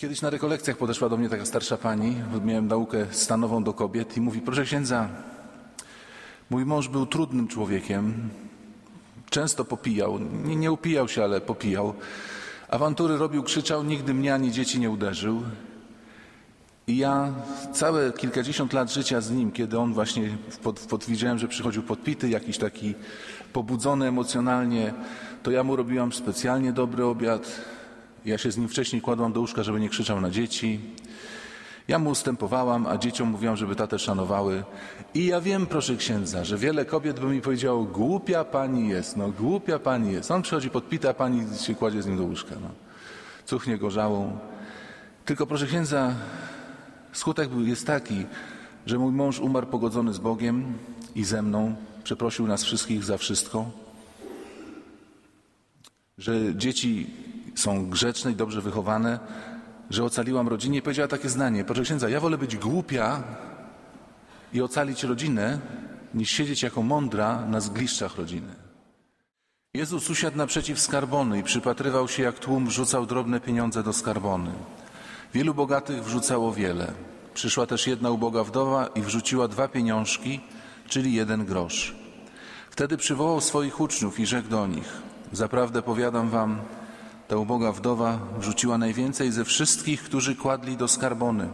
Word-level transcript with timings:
Kiedyś 0.00 0.22
na 0.22 0.30
rekolekcjach 0.30 0.76
podeszła 0.76 1.08
do 1.08 1.16
mnie 1.16 1.28
taka 1.28 1.46
starsza 1.46 1.76
pani, 1.76 2.16
miałem 2.44 2.66
naukę 2.66 3.06
stanową 3.10 3.64
do 3.64 3.72
kobiet 3.72 4.16
i 4.16 4.20
mówi, 4.20 4.40
proszę 4.40 4.64
księdza, 4.64 5.08
mój 6.50 6.64
mąż 6.64 6.88
był 6.88 7.06
trudnym 7.06 7.48
człowiekiem, 7.48 8.30
często 9.30 9.64
popijał, 9.64 10.18
nie, 10.44 10.56
nie 10.56 10.72
upijał 10.72 11.08
się, 11.08 11.24
ale 11.24 11.40
popijał. 11.40 11.94
Awantury 12.68 13.16
robił, 13.16 13.42
krzyczał, 13.42 13.84
nigdy 13.84 14.14
mnie 14.14 14.34
ani 14.34 14.52
dzieci 14.52 14.80
nie 14.80 14.90
uderzył. 14.90 15.42
I 16.86 16.96
ja 16.96 17.32
całe 17.72 18.12
kilkadziesiąt 18.12 18.72
lat 18.72 18.92
życia 18.92 19.20
z 19.20 19.30
nim, 19.30 19.52
kiedy 19.52 19.78
on 19.78 19.94
właśnie 19.94 20.38
pod, 20.62 20.80
pod, 20.80 21.04
widziałem, 21.04 21.38
że 21.38 21.48
przychodził 21.48 21.82
podpity, 21.82 22.28
jakiś 22.28 22.58
taki 22.58 22.94
pobudzony 23.52 24.08
emocjonalnie, 24.08 24.94
to 25.42 25.50
ja 25.50 25.64
mu 25.64 25.76
robiłam 25.76 26.12
specjalnie 26.12 26.72
dobry 26.72 27.04
obiad. 27.04 27.60
Ja 28.24 28.38
się 28.38 28.50
z 28.50 28.56
nim 28.56 28.68
wcześniej 28.68 29.02
kładłam 29.02 29.32
do 29.32 29.40
łóżka, 29.40 29.62
żeby 29.62 29.80
nie 29.80 29.88
krzyczał 29.88 30.20
na 30.20 30.30
dzieci. 30.30 30.80
Ja 31.88 31.98
mu 31.98 32.10
ustępowałam, 32.10 32.86
a 32.86 32.98
dzieciom 32.98 33.28
mówiłam, 33.28 33.56
żeby 33.56 33.76
tatę 33.76 33.98
szanowały. 33.98 34.64
I 35.14 35.26
ja 35.26 35.40
wiem, 35.40 35.66
proszę 35.66 35.96
księdza, 35.96 36.44
że 36.44 36.58
wiele 36.58 36.84
kobiet 36.84 37.20
by 37.20 37.26
mi 37.26 37.40
powiedziało, 37.40 37.84
głupia 37.84 38.44
pani 38.44 38.88
jest, 38.88 39.16
no 39.16 39.30
głupia 39.30 39.78
pani 39.78 40.12
jest. 40.12 40.30
On 40.30 40.42
przychodzi 40.42 40.70
podpita, 40.70 41.14
pani 41.14 41.58
się 41.58 41.74
kładzie 41.74 42.02
z 42.02 42.06
nim 42.06 42.16
do 42.16 42.22
łóżka. 42.22 42.54
No. 42.62 42.68
Cuchnie 43.44 43.78
gorzałą. 43.78 44.38
Tylko 45.24 45.46
proszę 45.46 45.66
księdza, 45.66 46.14
skutek 47.12 47.50
jest 47.64 47.86
taki, 47.86 48.26
że 48.86 48.98
mój 48.98 49.12
mąż 49.12 49.40
umarł 49.40 49.66
pogodzony 49.66 50.12
z 50.14 50.18
Bogiem 50.18 50.74
i 51.14 51.24
ze 51.24 51.42
mną. 51.42 51.74
Przeprosił 52.04 52.46
nas 52.46 52.64
wszystkich 52.64 53.04
za 53.04 53.18
wszystko. 53.18 53.70
Że 56.18 56.54
dzieci 56.54 57.06
są 57.60 57.90
grzeczne 57.90 58.32
i 58.32 58.36
dobrze 58.36 58.60
wychowane, 58.60 59.18
że 59.90 60.04
ocaliłam 60.04 60.48
rodzinę 60.48 60.76
i 60.76 60.82
powiedziała 60.82 61.08
takie 61.08 61.28
zdanie. 61.28 61.64
Proszę 61.64 61.82
księdza, 61.82 62.08
ja 62.08 62.20
wolę 62.20 62.38
być 62.38 62.56
głupia 62.56 63.22
i 64.52 64.62
ocalić 64.62 65.04
rodzinę, 65.04 65.58
niż 66.14 66.30
siedzieć 66.30 66.62
jako 66.62 66.82
mądra 66.82 67.46
na 67.46 67.60
zgliszczach 67.60 68.16
rodziny. 68.16 68.54
Jezus 69.74 70.10
usiadł 70.10 70.36
naprzeciw 70.36 70.80
skarbony 70.80 71.38
i 71.38 71.42
przypatrywał 71.42 72.08
się, 72.08 72.22
jak 72.22 72.38
tłum 72.38 72.66
wrzucał 72.66 73.06
drobne 73.06 73.40
pieniądze 73.40 73.82
do 73.82 73.92
skarbony. 73.92 74.50
Wielu 75.34 75.54
bogatych 75.54 76.04
wrzucało 76.04 76.52
wiele. 76.52 76.92
Przyszła 77.34 77.66
też 77.66 77.86
jedna 77.86 78.10
uboga 78.10 78.44
wdowa 78.44 78.86
i 78.86 79.02
wrzuciła 79.02 79.48
dwa 79.48 79.68
pieniążki, 79.68 80.40
czyli 80.88 81.14
jeden 81.14 81.44
grosz. 81.44 81.94
Wtedy 82.70 82.96
przywołał 82.96 83.40
swoich 83.40 83.80
uczniów 83.80 84.20
i 84.20 84.26
rzekł 84.26 84.48
do 84.48 84.66
nich: 84.66 85.02
Zaprawdę 85.32 85.82
powiadam 85.82 86.30
wam, 86.30 86.58
ta 87.30 87.36
uboga 87.36 87.72
wdowa 87.72 88.18
wrzuciła 88.38 88.78
najwięcej 88.78 89.32
ze 89.32 89.44
wszystkich, 89.44 90.02
którzy 90.02 90.36
kładli 90.36 90.76
do 90.76 90.88
skarbony. 90.88 91.48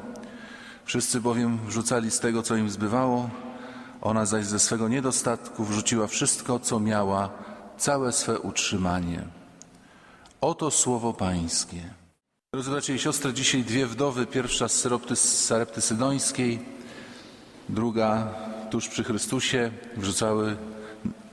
Wszyscy 0.84 1.20
bowiem 1.20 1.58
wrzucali 1.66 2.10
z 2.10 2.20
tego, 2.20 2.42
co 2.42 2.56
im 2.56 2.70
zbywało, 2.70 3.30
ona 4.02 4.26
zaś 4.26 4.44
ze 4.46 4.58
swego 4.58 4.88
niedostatku 4.88 5.64
wrzuciła 5.64 6.06
wszystko, 6.06 6.58
co 6.58 6.80
miała, 6.80 7.30
całe 7.78 8.12
swe 8.12 8.40
utrzymanie. 8.40 9.22
Oto 10.40 10.70
słowo 10.70 11.12
Pańskie. 11.12 11.82
Drodzy 12.52 12.70
bracia 12.70 12.94
i 12.94 12.98
siostry, 12.98 13.32
dzisiaj 13.32 13.64
dwie 13.64 13.86
wdowy, 13.86 14.26
pierwsza 14.26 14.68
z 14.68 14.72
Syropty, 14.72 15.16
Sarepty 15.16 15.80
Sydońskiej, 15.80 16.58
druga 17.68 18.34
tuż 18.70 18.88
przy 18.88 19.04
Chrystusie, 19.04 19.70
wrzucały, 19.96 20.56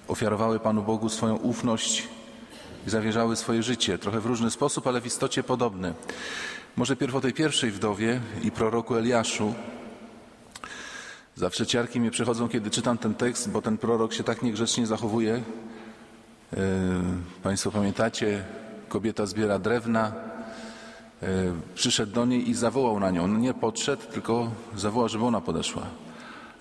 ofiarowały 0.08 0.60
Panu 0.60 0.82
Bogu 0.84 1.10
swoją 1.10 1.36
ufność 1.36 2.08
zawierzały 2.88 3.36
swoje 3.36 3.64
życie. 3.64 3.98
Trochę 3.98 4.20
w 4.20 4.26
różny 4.26 4.52
sposób, 4.52 4.88
ale 4.88 5.02
w 5.02 5.06
istocie 5.06 5.44
podobny. 5.44 5.94
Może 6.76 6.96
pierw 6.96 7.16
o 7.16 7.22
tej 7.22 7.34
pierwszej 7.34 7.72
wdowie 7.72 8.22
i 8.44 8.52
proroku 8.52 8.96
Eliaszu. 8.96 9.54
Zawsze 11.36 11.66
ciarki 11.66 12.00
mnie 12.00 12.12
przechodzą, 12.12 12.50
kiedy 12.50 12.70
czytam 12.70 12.98
ten 12.98 13.16
tekst, 13.16 13.50
bo 13.50 13.62
ten 13.62 13.78
prorok 13.78 14.14
się 14.14 14.24
tak 14.24 14.42
niegrzecznie 14.42 14.88
zachowuje. 14.88 15.44
Yy, 16.52 16.60
państwo 17.44 17.72
pamiętacie, 17.72 18.44
kobieta 18.90 19.26
zbiera 19.26 19.60
drewna, 19.60 20.12
yy, 21.22 21.28
przyszedł 21.76 22.12
do 22.12 22.26
niej 22.26 22.50
i 22.50 22.54
zawołał 22.54 23.00
na 23.00 23.12
nią. 23.12 23.28
No 23.28 23.40
nie 23.40 23.54
podszedł, 23.54 24.04
tylko 24.12 24.52
zawołał, 24.76 25.10
żeby 25.10 25.26
ona 25.26 25.42
podeszła. 25.42 25.84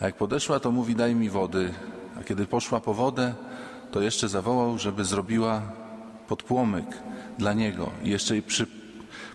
A 0.00 0.06
jak 0.06 0.16
podeszła, 0.16 0.60
to 0.60 0.70
mówi 0.70 0.94
daj 0.94 1.14
mi 1.14 1.30
wody. 1.30 1.74
A 2.20 2.24
kiedy 2.24 2.46
poszła 2.46 2.80
po 2.80 2.94
wodę, 2.94 3.34
to 3.90 4.00
jeszcze 4.00 4.28
zawołał, 4.28 4.78
żeby 4.78 5.04
zrobiła 5.04 5.62
podpłomyk 6.32 6.86
dla 7.38 7.52
niego. 7.52 7.90
Jeszcze 8.04 8.34
jej 8.34 8.42
przy, 8.42 8.66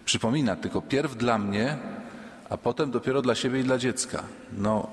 przypomina, 0.05 0.55
tylko 0.55 0.81
pierw 0.81 1.15
dla 1.15 1.37
mnie, 1.37 1.77
a 2.49 2.57
potem 2.57 2.91
dopiero 2.91 3.21
dla 3.21 3.35
siebie 3.35 3.59
i 3.59 3.63
dla 3.63 3.77
dziecka. 3.77 4.23
No, 4.57 4.87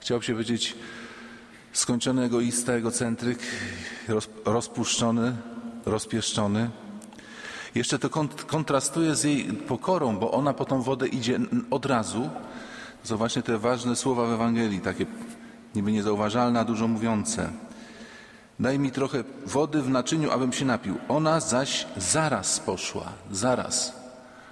chciałbym 0.00 0.22
się 0.22 0.32
powiedzieć, 0.32 0.74
skończony 1.72 2.24
egoista, 2.24 2.72
egocentryk, 2.72 3.38
roz, 4.08 4.28
rozpuszczony, 4.44 5.36
rozpieszczony. 5.86 6.70
Jeszcze 7.74 7.98
to 7.98 8.10
kont 8.10 8.44
kontrastuje 8.44 9.14
z 9.14 9.24
jej 9.24 9.44
pokorą, 9.44 10.16
bo 10.18 10.30
ona 10.30 10.54
po 10.54 10.64
tą 10.64 10.82
wodę 10.82 11.08
idzie 11.08 11.38
od 11.70 11.86
razu. 11.86 12.30
To 13.08 13.16
właśnie 13.16 13.42
te 13.42 13.58
ważne 13.58 13.96
słowa 13.96 14.26
w 14.26 14.32
Ewangelii, 14.32 14.80
takie 14.80 15.06
niby 15.74 15.92
niezauważalne, 15.92 16.60
a 16.60 16.64
dużo 16.64 16.88
mówiące. 16.88 17.50
Daj 18.60 18.78
mi 18.78 18.92
trochę 18.92 19.24
wody 19.46 19.82
w 19.82 19.90
naczyniu, 19.90 20.30
abym 20.30 20.52
się 20.52 20.64
napił. 20.64 20.98
Ona 21.08 21.40
zaś 21.40 21.86
zaraz 21.96 22.60
poszła, 22.60 23.12
zaraz. 23.32 23.92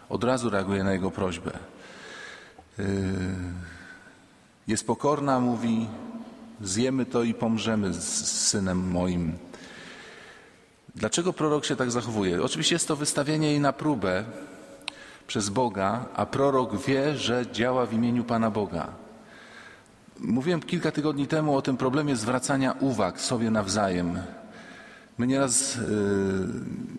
Od 0.09 0.25
razu 0.25 0.51
reaguje 0.51 0.85
na 0.85 0.93
jego 0.93 1.11
prośbę. 1.11 1.51
Yy, 2.79 2.85
jest 4.69 4.87
pokorna, 4.87 5.41
mówi: 5.41 5.87
Zjemy 6.61 7.07
to 7.07 7.23
i 7.23 7.35
pomrzemy 7.35 7.95
z 7.95 8.31
synem 8.49 8.91
moim. 8.91 9.39
Dlaczego 10.95 11.33
prorok 11.33 11.65
się 11.65 11.77
tak 11.77 11.91
zachowuje? 11.91 12.43
Oczywiście 12.43 12.75
jest 12.75 12.89
to 12.89 12.97
wystawienie 12.97 13.49
jej 13.49 13.61
na 13.61 13.73
próbę 13.73 14.25
przez 15.27 15.49
Boga, 15.49 16.05
a 16.15 16.27
prorok 16.27 16.77
wie, 16.77 17.17
że 17.17 17.47
działa 17.53 17.87
w 17.87 17.93
imieniu 17.93 18.25
Pana 18.25 18.51
Boga. 18.51 19.08
Mówiłem 20.21 20.61
kilka 20.61 20.91
tygodni 20.91 21.27
temu 21.27 21.57
o 21.57 21.63
tym 21.63 21.77
problemie 21.77 22.17
zwracania 22.17 22.75
uwag 22.81 23.21
sobie 23.21 23.51
nawzajem. 23.51 24.19
My 25.19 25.27
nieraz 25.27 25.77
yy, 25.77 25.83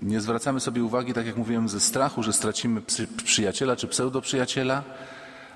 nie 0.02 0.22
zwracamy 0.22 0.60
sobie 0.60 0.84
uwagi, 0.84 1.14
tak 1.14 1.26
jak 1.26 1.38
mówiłem, 1.38 1.70
ze 1.70 1.80
strachu, 1.80 2.24
że 2.24 2.34
stracimy 2.34 2.82
przy, 2.82 3.08
przyjaciela 3.08 3.76
czy 3.76 3.88
pseudoprzyjaciela, 3.88 4.84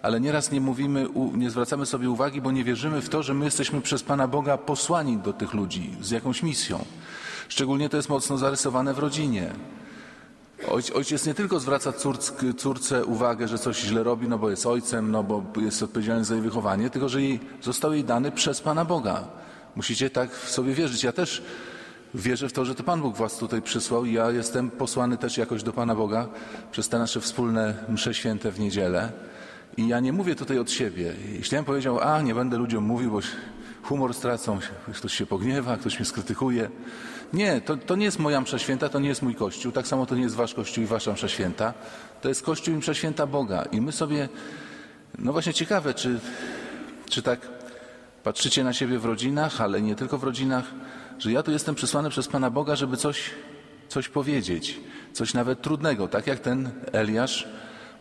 ale 0.02 0.20
nieraz 0.20 0.52
nie 0.52 0.62
mówimy, 0.62 1.08
nie 1.34 1.50
zwracamy 1.50 1.86
sobie 1.86 2.10
uwagi, 2.10 2.42
bo 2.42 2.52
nie 2.52 2.64
wierzymy 2.64 3.02
w 3.02 3.10
to, 3.10 3.24
że 3.24 3.34
my 3.34 3.46
jesteśmy 3.46 3.82
przez 3.82 4.04
Pana 4.04 4.28
Boga 4.28 4.58
posłani 4.58 5.18
do 5.18 5.34
tych 5.34 5.54
ludzi 5.54 5.96
z 6.02 6.12
jakąś 6.12 6.44
misją. 6.44 6.86
Szczególnie 7.50 7.90
to 7.90 7.98
jest 7.98 8.10
mocno 8.10 8.38
zarysowane 8.38 8.94
w 8.94 9.00
rodzinie. 9.00 9.54
Ojciec 10.94 11.26
nie 11.26 11.34
tylko 11.34 11.60
zwraca 11.60 11.94
córce, 11.94 12.34
córce 12.58 13.06
uwagę, 13.06 13.48
że 13.48 13.58
coś 13.58 13.82
źle 13.82 14.04
robi, 14.04 14.28
no 14.28 14.38
bo 14.38 14.50
jest 14.50 14.66
ojcem, 14.66 15.12
no 15.12 15.24
bo 15.24 15.44
jest 15.62 15.84
odpowiedzialny 15.84 16.26
za 16.26 16.34
jej 16.34 16.44
wychowanie, 16.44 16.90
tylko 16.90 17.10
że 17.10 17.22
jej, 17.22 17.40
został 17.62 17.94
jej 17.94 18.04
dany 18.04 18.32
przez 18.32 18.62
Pana 18.62 18.86
Boga. 18.86 19.24
Musicie 19.76 20.10
tak 20.10 20.36
w 20.36 20.50
sobie 20.50 20.74
wierzyć. 20.74 21.04
Ja 21.04 21.12
też 21.12 21.44
wierzę 22.14 22.50
w 22.50 22.54
to, 22.54 22.66
że 22.66 22.76
to 22.76 22.84
Pan 22.84 23.02
Bóg 23.02 23.18
was 23.18 23.38
tutaj 23.38 23.62
przysłał 23.62 24.06
ja 24.06 24.32
jestem 24.32 24.72
posłany 24.72 25.18
też 25.18 25.38
jakoś 25.38 25.64
do 25.64 25.74
Pana 25.74 25.96
Boga 25.96 26.28
przez 26.72 26.90
te 26.90 27.00
nasze 27.00 27.22
wspólne 27.22 27.74
msze 27.90 28.14
święte 28.14 28.52
w 28.52 28.60
niedzielę. 28.60 29.12
I 29.78 29.88
ja 29.88 30.00
nie 30.00 30.14
mówię 30.14 30.36
tutaj 30.36 30.60
od 30.60 30.72
siebie. 30.72 31.14
Jeśli 31.34 31.56
ja 31.56 31.62
bym 31.62 31.66
powiedział, 31.66 32.00
a 32.00 32.22
nie 32.22 32.36
będę 32.36 32.58
ludziom 32.58 32.84
mówił, 32.84 33.12
bo 33.12 33.20
humor 33.84 34.14
stracą, 34.14 34.60
ktoś 34.94 35.14
się 35.14 35.26
pogniewa, 35.26 35.78
ktoś 35.78 36.00
mnie 36.00 36.06
skrytykuje. 36.06 36.70
Nie, 37.34 37.62
to, 37.62 37.78
to 37.78 37.96
nie 37.96 38.06
jest 38.06 38.20
moja 38.20 38.42
msza 38.42 38.60
święta, 38.60 38.90
to 38.90 39.00
nie 39.00 39.10
jest 39.10 39.22
mój 39.22 39.36
kościół, 39.36 39.72
tak 39.72 39.88
samo 39.88 40.06
to 40.06 40.16
nie 40.16 40.22
jest 40.22 40.36
wasz 40.36 40.54
kościół 40.54 40.84
i 40.84 40.88
wasza 40.88 41.14
msza 41.14 41.28
święta. 41.28 41.74
To 42.22 42.30
jest 42.30 42.42
kościół 42.42 42.74
i 42.74 42.78
msza 42.78 42.94
święta 42.94 43.28
Boga. 43.28 43.64
I 43.72 43.82
my 43.82 43.92
sobie, 43.92 44.30
no 45.20 45.32
właśnie 45.32 45.54
ciekawe, 45.54 45.94
czy, 45.94 46.20
czy 47.10 47.22
tak 47.22 47.48
patrzycie 48.24 48.64
na 48.64 48.74
siebie 48.74 49.00
w 49.00 49.06
rodzinach, 49.06 49.62
ale 49.62 49.82
nie 49.82 49.96
tylko 49.96 50.18
w 50.18 50.24
rodzinach, 50.24 50.66
że 51.20 51.32
ja 51.32 51.44
tu 51.44 51.52
jestem 51.52 51.76
przysłany 51.76 52.10
przez 52.10 52.28
Pana 52.28 52.50
Boga, 52.50 52.76
żeby 52.76 52.98
coś, 52.98 53.32
coś 53.88 54.10
powiedzieć, 54.10 54.80
coś 55.14 55.34
nawet 55.34 55.62
trudnego, 55.62 56.08
tak 56.08 56.28
jak 56.28 56.40
ten 56.40 56.72
Eliasz 56.92 57.48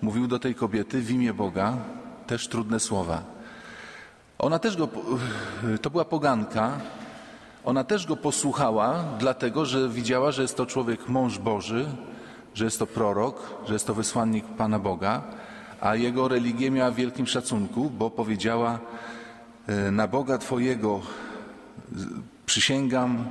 mówił 0.03 0.27
do 0.27 0.39
tej 0.39 0.55
kobiety 0.55 1.01
w 1.01 1.11
imię 1.11 1.35
Boga, 1.35 1.77
też 2.27 2.49
trudne 2.49 2.81
słowa. 2.81 3.42
Ona 4.43 4.59
też 4.59 4.77
go, 4.77 4.89
to 5.83 5.91
była 5.91 6.05
poganka, 6.05 6.79
ona 7.65 7.85
też 7.85 8.07
go 8.07 8.17
posłuchała, 8.17 9.05
dlatego 9.19 9.67
że 9.67 9.89
widziała, 9.89 10.33
że 10.33 10.43
jest 10.43 10.57
to 10.57 10.67
człowiek 10.67 11.09
mąż 11.09 11.39
Boży, 11.39 11.87
że 12.55 12.65
jest 12.65 12.79
to 12.79 12.87
prorok, 12.87 13.51
że 13.67 13.73
jest 13.73 13.87
to 13.87 13.95
wysłannik 13.95 14.45
Pana 14.45 14.79
Boga, 14.79 15.23
a 15.81 15.95
jego 15.95 16.29
religię 16.29 16.71
miała 16.71 16.91
w 16.91 16.95
wielkim 16.95 17.27
szacunku, 17.27 17.91
bo 17.91 18.11
powiedziała: 18.11 18.79
e, 19.67 19.91
Na 19.91 20.09
Boga 20.09 20.39
Twojego 20.39 21.01
przysięgam, 22.47 23.25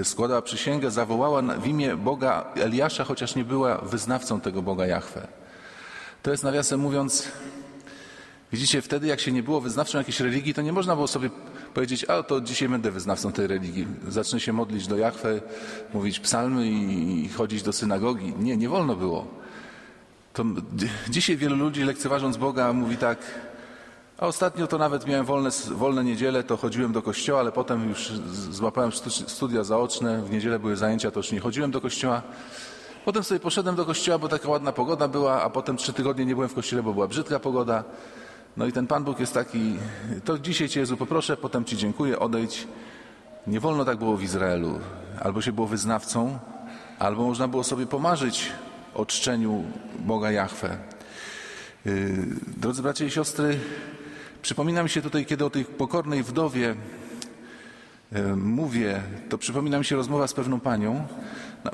e, 0.00 0.04
składała 0.04 0.42
przysięgę, 0.42 0.90
zawołała 0.90 1.42
w 1.42 1.66
imię 1.66 1.96
Boga 1.96 2.44
Eliasza, 2.56 3.04
chociaż 3.04 3.34
nie 3.34 3.44
była 3.44 3.78
wyznawcą 3.78 4.40
tego 4.40 4.62
Boga 4.62 4.86
Jahwe. 4.86 5.26
To 6.22 6.30
jest 6.30 6.44
nawiasem 6.44 6.80
mówiąc, 6.80 7.28
widzicie, 8.52 8.82
wtedy 8.82 9.06
jak 9.06 9.20
się 9.20 9.32
nie 9.32 9.42
było 9.42 9.60
wyznawcą 9.60 9.98
jakiejś 9.98 10.20
religii, 10.20 10.54
to 10.54 10.62
nie 10.62 10.72
można 10.72 10.94
było 10.94 11.06
sobie 11.06 11.30
powiedzieć, 11.74 12.04
a 12.04 12.22
to 12.22 12.40
dzisiaj 12.40 12.68
będę 12.68 12.90
wyznawcą 12.90 13.32
tej 13.32 13.46
religii. 13.46 13.86
Zacznę 14.08 14.40
się 14.40 14.52
modlić 14.52 14.86
do 14.86 14.96
Jachwę, 14.96 15.40
mówić 15.94 16.20
psalmy 16.20 16.66
i 16.68 17.28
chodzić 17.28 17.62
do 17.62 17.72
synagogi. 17.72 18.34
Nie, 18.38 18.56
nie 18.56 18.68
wolno 18.68 18.96
było. 18.96 19.26
To 20.32 20.44
dzisiaj 21.08 21.36
wielu 21.36 21.56
ludzi 21.56 21.84
lekceważąc 21.84 22.36
Boga 22.36 22.72
mówi 22.72 22.96
tak, 22.96 23.18
a 24.18 24.26
ostatnio 24.26 24.66
to 24.66 24.78
nawet 24.78 25.06
miałem 25.06 25.26
wolne, 25.26 25.50
wolne 25.70 26.04
niedziele, 26.04 26.42
to 26.42 26.56
chodziłem 26.56 26.92
do 26.92 27.02
kościoła, 27.02 27.40
ale 27.40 27.52
potem 27.52 27.88
już 27.88 28.12
złapałem 28.50 28.90
studia 29.26 29.64
zaoczne, 29.64 30.22
w 30.22 30.30
niedzielę 30.30 30.58
były 30.58 30.76
zajęcia, 30.76 31.10
to 31.10 31.20
już 31.20 31.32
nie 31.32 31.40
chodziłem 31.40 31.70
do 31.70 31.80
kościoła. 31.80 32.22
Potem 33.04 33.24
sobie 33.24 33.40
poszedłem 33.40 33.76
do 33.76 33.84
kościoła, 33.84 34.18
bo 34.18 34.28
taka 34.28 34.48
ładna 34.48 34.72
pogoda 34.72 35.08
była, 35.08 35.42
a 35.42 35.50
potem 35.50 35.76
trzy 35.76 35.92
tygodnie 35.92 36.24
nie 36.24 36.34
byłem 36.34 36.48
w 36.48 36.54
kościele, 36.54 36.82
bo 36.82 36.92
była 36.92 37.08
brzydka 37.08 37.40
pogoda. 37.40 37.84
No 38.56 38.66
i 38.66 38.72
ten 38.72 38.86
Pan 38.86 39.04
Bóg 39.04 39.20
jest 39.20 39.34
taki, 39.34 39.76
to 40.24 40.38
dzisiaj 40.38 40.68
Cię 40.68 40.80
Jezu 40.80 40.96
poproszę, 40.96 41.36
potem 41.36 41.64
Ci 41.64 41.76
dziękuję, 41.76 42.18
odejdź. 42.18 42.68
Nie 43.46 43.60
wolno 43.60 43.84
tak 43.84 43.98
było 43.98 44.16
w 44.16 44.22
Izraelu. 44.22 44.80
Albo 45.20 45.42
się 45.42 45.52
było 45.52 45.66
wyznawcą, 45.66 46.38
albo 46.98 47.22
można 47.22 47.48
było 47.48 47.64
sobie 47.64 47.86
pomarzyć 47.86 48.52
o 48.94 49.06
czczeniu 49.06 49.64
Boga 49.98 50.30
Jahwe. 50.30 50.78
Yy, 51.84 52.26
drodzy 52.56 52.82
bracia 52.82 53.04
i 53.04 53.10
siostry, 53.10 53.58
przypomina 54.42 54.82
mi 54.82 54.88
się 54.88 55.02
tutaj, 55.02 55.26
kiedy 55.26 55.44
o 55.44 55.50
tej 55.50 55.64
pokornej 55.64 56.22
wdowie 56.22 56.74
yy, 58.12 58.36
mówię, 58.36 59.02
to 59.28 59.38
przypomina 59.38 59.78
mi 59.78 59.84
się 59.84 59.96
rozmowa 59.96 60.26
z 60.26 60.34
pewną 60.34 60.60
panią. 60.60 61.06
Na, 61.64 61.70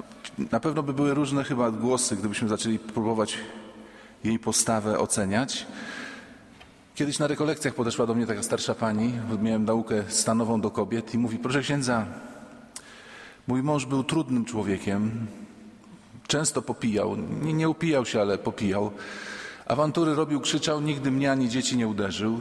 na 0.53 0.61
pewno 0.61 0.83
by 0.83 0.93
były 0.93 1.15
różne 1.15 1.45
chyba 1.45 1.71
głosy, 1.71 2.17
gdybyśmy 2.17 2.49
zaczęli 2.49 2.79
próbować 2.79 3.39
jej 4.25 4.39
postawę 4.39 4.99
oceniać. 4.99 5.67
Kiedyś 6.95 7.19
na 7.19 7.27
rekolekcjach 7.27 7.75
podeszła 7.75 8.07
do 8.07 8.15
mnie 8.15 8.27
taka 8.27 8.43
starsza 8.43 8.75
pani, 8.75 9.13
miałem 9.43 9.65
naukę 9.65 10.05
stanową 10.09 10.61
do 10.61 10.71
kobiet 10.71 11.15
i 11.15 11.19
mówi, 11.19 11.39
proszę 11.39 11.61
księdza, 11.61 12.07
mój 13.47 13.63
mąż 13.63 13.87
był 13.87 14.05
trudnym 14.05 14.45
człowiekiem, 14.45 15.27
często 16.27 16.63
popijał, 16.63 17.17
nie, 17.43 17.53
nie 17.53 17.69
upijał 17.69 18.07
się, 18.07 18.21
ale 18.21 18.39
popijał. 18.39 18.91
Awantury 19.67 20.15
robił, 20.15 20.41
krzyczał, 20.41 20.81
nigdy 20.81 21.11
mnie 21.11 21.33
ani 21.33 21.49
dzieci 21.49 21.77
nie 21.77 21.89
uderzył. 21.89 22.41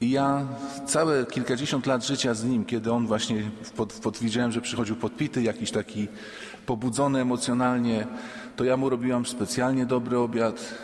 I 0.00 0.10
ja 0.10 0.46
całe 0.86 1.26
kilkadziesiąt 1.26 1.86
lat 1.86 2.06
życia 2.06 2.34
z 2.34 2.44
nim, 2.44 2.64
kiedy 2.64 2.92
on 2.92 3.06
właśnie 3.06 3.50
pod, 3.76 3.92
pod, 3.92 4.18
widziałem, 4.18 4.52
że 4.52 4.60
przychodził 4.60 4.96
podpity, 4.96 5.42
jakiś 5.42 5.70
taki 5.70 6.08
pobudzony 6.66 7.20
emocjonalnie, 7.20 8.06
to 8.56 8.64
ja 8.64 8.76
mu 8.76 8.90
robiłam 8.90 9.26
specjalnie 9.26 9.86
dobry 9.86 10.18
obiad, 10.18 10.74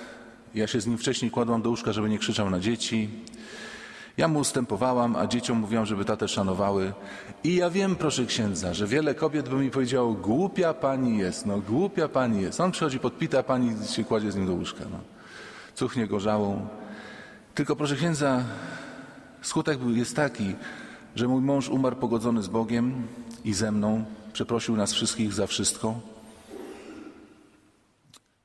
ja 0.54 0.66
się 0.66 0.80
z 0.80 0.86
nim 0.86 0.98
wcześniej 0.98 1.30
kładłam 1.30 1.62
do 1.62 1.70
łóżka, 1.70 1.92
żeby 1.92 2.08
nie 2.08 2.18
krzyczał 2.18 2.50
na 2.50 2.60
dzieci. 2.60 3.08
Ja 4.16 4.28
mu 4.28 4.38
ustępowałam, 4.38 5.16
a 5.16 5.26
dzieciom 5.26 5.58
mówiłam, 5.58 5.86
żeby 5.86 6.04
tatę 6.04 6.28
szanowały. 6.28 6.92
I 7.44 7.54
ja 7.54 7.70
wiem, 7.70 7.96
proszę 7.96 8.26
księdza, 8.26 8.74
że 8.74 8.86
wiele 8.86 9.14
kobiet 9.14 9.48
by 9.48 9.56
mi 9.56 9.70
powiedziało, 9.70 10.12
głupia 10.12 10.74
pani 10.74 11.18
jest, 11.18 11.46
no 11.46 11.58
głupia 11.58 12.08
pani 12.08 12.42
jest. 12.42 12.60
On 12.60 12.70
przychodzi 12.70 12.98
podpita, 12.98 13.42
pani 13.42 13.86
się 13.86 14.04
kładzie 14.04 14.32
z 14.32 14.36
nim 14.36 14.46
do 14.46 14.52
łóżka. 14.52 14.84
No. 14.90 14.98
Cuchnie 15.74 16.06
gorzałą. 16.06 16.66
Tylko 17.54 17.76
proszę 17.76 17.96
księdza, 17.96 18.44
skutek 19.42 19.78
jest 19.94 20.16
taki, 20.16 20.54
że 21.16 21.28
mój 21.28 21.42
mąż 21.42 21.68
umarł 21.68 21.96
pogodzony 21.96 22.42
z 22.42 22.48
Bogiem 22.48 23.06
i 23.44 23.54
ze 23.54 23.72
mną, 23.72 24.04
przeprosił 24.32 24.76
nas 24.76 24.92
wszystkich 24.92 25.32
za 25.32 25.46
wszystko, 25.46 26.00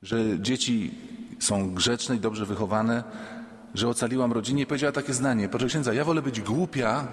że 0.03 0.39
dzieci 0.39 0.91
są 1.39 1.73
grzeczne 1.73 2.15
i 2.15 2.19
dobrze 2.19 2.45
wychowane, 2.45 3.03
że 3.73 3.87
ocaliłam 3.87 4.31
rodzinę 4.31 4.61
i 4.61 4.65
powiedziała 4.65 4.91
takie 4.91 5.13
zdanie. 5.13 5.49
Proszę 5.49 5.67
księdza, 5.67 5.93
ja 5.93 6.03
wolę 6.05 6.21
być 6.21 6.41
głupia 6.41 7.07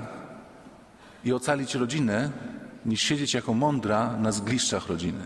i 1.24 1.32
ocalić 1.32 1.74
rodzinę, 1.74 2.30
niż 2.86 3.02
siedzieć 3.02 3.34
jako 3.34 3.54
mądra 3.54 4.16
na 4.16 4.32
zgliszczach 4.32 4.88
rodziny. 4.88 5.24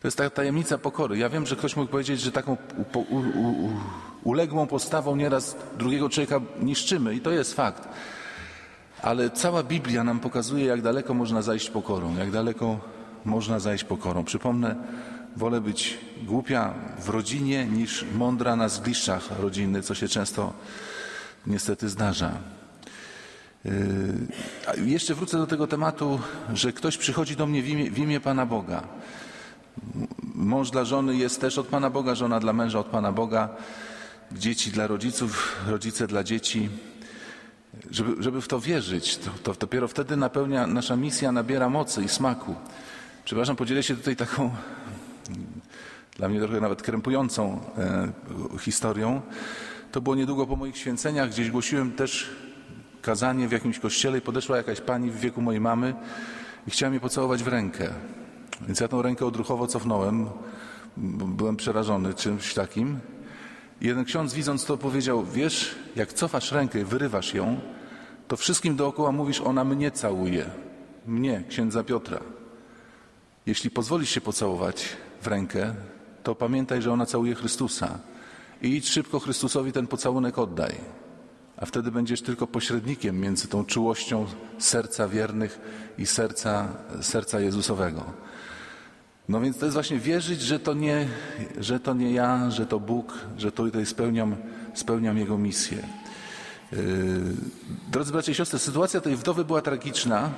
To 0.00 0.08
jest 0.08 0.18
ta 0.18 0.30
tajemnica 0.30 0.78
pokory. 0.78 1.18
Ja 1.18 1.28
wiem, 1.28 1.46
że 1.46 1.56
ktoś 1.56 1.76
mógł 1.76 1.90
powiedzieć, 1.90 2.20
że 2.20 2.32
taką 2.32 2.56
u, 2.94 2.98
u, 2.98 3.18
u, 3.18 3.70
uległą 4.24 4.66
postawą 4.66 5.16
nieraz 5.16 5.56
drugiego 5.78 6.08
człowieka 6.08 6.40
niszczymy 6.60 7.14
i 7.14 7.20
to 7.20 7.30
jest 7.30 7.54
fakt. 7.54 7.88
Ale 9.02 9.30
cała 9.30 9.62
Biblia 9.62 10.04
nam 10.04 10.20
pokazuje, 10.20 10.64
jak 10.64 10.82
daleko 10.82 11.14
można 11.14 11.42
zajść 11.42 11.70
pokorą, 11.70 12.16
jak 12.16 12.30
daleko 12.30 12.78
można 13.24 13.58
zajść 13.58 13.84
pokorą. 13.84 14.24
Przypomnę 14.24 14.76
Wolę 15.36 15.60
być 15.60 15.98
głupia 16.22 16.74
w 16.98 17.08
rodzinie 17.08 17.66
niż 17.66 18.04
mądra 18.14 18.56
na 18.56 18.68
zgliszczach 18.68 19.38
rodziny, 19.40 19.82
co 19.82 19.94
się 19.94 20.08
często 20.08 20.52
niestety 21.46 21.88
zdarza. 21.88 22.32
Yy, 23.64 23.72
jeszcze 24.84 25.14
wrócę 25.14 25.38
do 25.38 25.46
tego 25.46 25.66
tematu, 25.66 26.20
że 26.52 26.72
ktoś 26.72 26.96
przychodzi 26.96 27.36
do 27.36 27.46
mnie 27.46 27.62
w 27.62 27.68
imię, 27.68 27.90
w 27.90 27.98
imię 27.98 28.20
Pana 28.20 28.46
Boga. 28.46 28.82
Mąż 30.34 30.70
dla 30.70 30.84
żony 30.84 31.16
jest 31.16 31.40
też 31.40 31.58
od 31.58 31.66
Pana 31.66 31.90
Boga, 31.90 32.14
żona 32.14 32.40
dla 32.40 32.52
męża 32.52 32.78
od 32.78 32.86
Pana 32.86 33.12
Boga, 33.12 33.48
dzieci 34.32 34.70
dla 34.70 34.86
rodziców, 34.86 35.56
rodzice 35.66 36.06
dla 36.06 36.24
dzieci. 36.24 36.68
Żeby, 37.90 38.22
żeby 38.22 38.40
w 38.40 38.48
to 38.48 38.60
wierzyć, 38.60 39.16
to, 39.16 39.30
to 39.42 39.54
dopiero 39.60 39.88
wtedy 39.88 40.16
napełnia, 40.16 40.66
nasza 40.66 40.96
misja 40.96 41.32
nabiera 41.32 41.68
mocy 41.68 42.04
i 42.04 42.08
smaku. 42.08 42.54
Przepraszam, 43.24 43.56
podzielę 43.56 43.82
się 43.82 43.96
tutaj 43.96 44.16
taką 44.16 44.50
dla 46.16 46.28
mnie 46.28 46.40
trochę 46.40 46.60
nawet 46.60 46.82
krępującą 46.82 47.60
e, 47.78 48.58
historią. 48.58 49.22
To 49.92 50.00
było 50.00 50.14
niedługo 50.14 50.46
po 50.46 50.56
moich 50.56 50.76
święceniach, 50.76 51.30
gdzieś 51.30 51.50
głosiłem 51.50 51.92
też 51.92 52.30
kazanie 53.02 53.48
w 53.48 53.52
jakimś 53.52 53.78
kościele 53.78 54.18
i 54.18 54.20
podeszła 54.20 54.56
jakaś 54.56 54.80
pani 54.80 55.10
w 55.10 55.16
wieku 55.16 55.42
mojej 55.42 55.60
mamy 55.60 55.94
i 56.66 56.70
chciała 56.70 56.90
mnie 56.90 57.00
pocałować 57.00 57.42
w 57.42 57.48
rękę. 57.48 57.88
Więc 58.66 58.80
ja 58.80 58.88
tą 58.88 59.02
rękę 59.02 59.26
odruchowo 59.26 59.66
cofnąłem, 59.66 60.28
byłem 60.96 61.56
przerażony 61.56 62.14
czymś 62.14 62.54
takim. 62.54 62.98
I 63.80 63.86
jeden 63.86 64.04
ksiądz 64.04 64.34
widząc 64.34 64.64
to 64.64 64.76
powiedział, 64.76 65.24
wiesz, 65.24 65.74
jak 65.96 66.12
cofasz 66.12 66.52
rękę 66.52 66.80
i 66.80 66.84
wyrywasz 66.84 67.34
ją, 67.34 67.60
to 68.28 68.36
wszystkim 68.36 68.76
dookoła 68.76 69.12
mówisz, 69.12 69.40
ona 69.40 69.64
mnie 69.64 69.90
całuje. 69.90 70.50
Mnie, 71.06 71.44
księdza 71.48 71.84
Piotra. 71.84 72.20
Jeśli 73.46 73.70
pozwolisz 73.70 74.10
się 74.10 74.20
pocałować 74.20 74.88
w 75.22 75.26
rękę, 75.26 75.74
to 76.24 76.34
pamiętaj, 76.34 76.82
że 76.82 76.92
ona 76.92 77.06
całuje 77.06 77.34
Chrystusa. 77.34 77.98
I 78.62 78.76
idź 78.76 78.88
szybko 78.88 79.20
Chrystusowi 79.20 79.72
ten 79.72 79.86
pocałunek 79.86 80.38
oddaj. 80.38 80.74
A 81.56 81.66
wtedy 81.66 81.90
będziesz 81.90 82.22
tylko 82.22 82.46
pośrednikiem 82.46 83.20
między 83.20 83.48
tą 83.48 83.64
czułością 83.64 84.26
serca 84.58 85.08
wiernych 85.08 85.60
i 85.98 86.06
serca, 86.06 86.68
serca 87.00 87.40
Jezusowego. 87.40 88.04
No 89.28 89.40
więc 89.40 89.58
to 89.58 89.66
jest 89.66 89.74
właśnie 89.74 89.98
wierzyć, 89.98 90.40
że 90.40 90.60
to 90.60 90.74
nie, 90.74 91.08
że 91.58 91.80
to 91.80 91.94
nie 91.94 92.12
ja, 92.12 92.50
że 92.50 92.66
to 92.66 92.80
Bóg, 92.80 93.18
że 93.38 93.52
tutaj 93.52 93.86
spełniam, 93.86 94.36
spełniam 94.74 95.18
Jego 95.18 95.38
misję. 95.38 95.78
Yy, 96.72 96.78
drodzy 97.92 98.12
bracia 98.12 98.32
i 98.32 98.34
siostry, 98.34 98.58
sytuacja 98.58 99.00
tej 99.00 99.16
wdowy 99.16 99.44
była 99.44 99.62
tragiczna. 99.62 100.30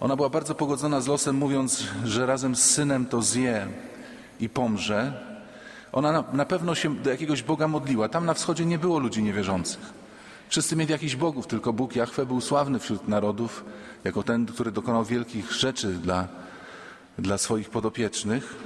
Ona 0.00 0.16
była 0.16 0.28
bardzo 0.28 0.54
pogodzona 0.54 1.00
z 1.00 1.06
losem, 1.06 1.36
mówiąc, 1.36 1.84
że 2.04 2.26
razem 2.26 2.56
z 2.56 2.62
synem 2.62 3.06
to 3.06 3.22
zje 3.22 3.68
i 4.40 4.48
pomrze. 4.48 5.12
Ona 5.92 6.12
na, 6.12 6.24
na 6.32 6.44
pewno 6.44 6.74
się 6.74 6.96
do 6.96 7.10
jakiegoś 7.10 7.42
Boga 7.42 7.68
modliła. 7.68 8.08
Tam 8.08 8.26
na 8.26 8.34
wschodzie 8.34 8.66
nie 8.66 8.78
było 8.78 8.98
ludzi 8.98 9.22
niewierzących. 9.22 9.92
Wszyscy 10.48 10.76
mieli 10.76 10.92
jakichś 10.92 11.16
bogów, 11.16 11.46
tylko 11.46 11.72
Bóg 11.72 11.96
Jahwe 11.96 12.26
był 12.26 12.40
sławny 12.40 12.78
wśród 12.78 13.08
narodów, 13.08 13.64
jako 14.04 14.22
ten, 14.22 14.46
który 14.46 14.72
dokonał 14.72 15.04
wielkich 15.04 15.52
rzeczy 15.52 15.88
dla, 15.88 16.28
dla 17.18 17.38
swoich 17.38 17.70
podopiecznych. 17.70 18.56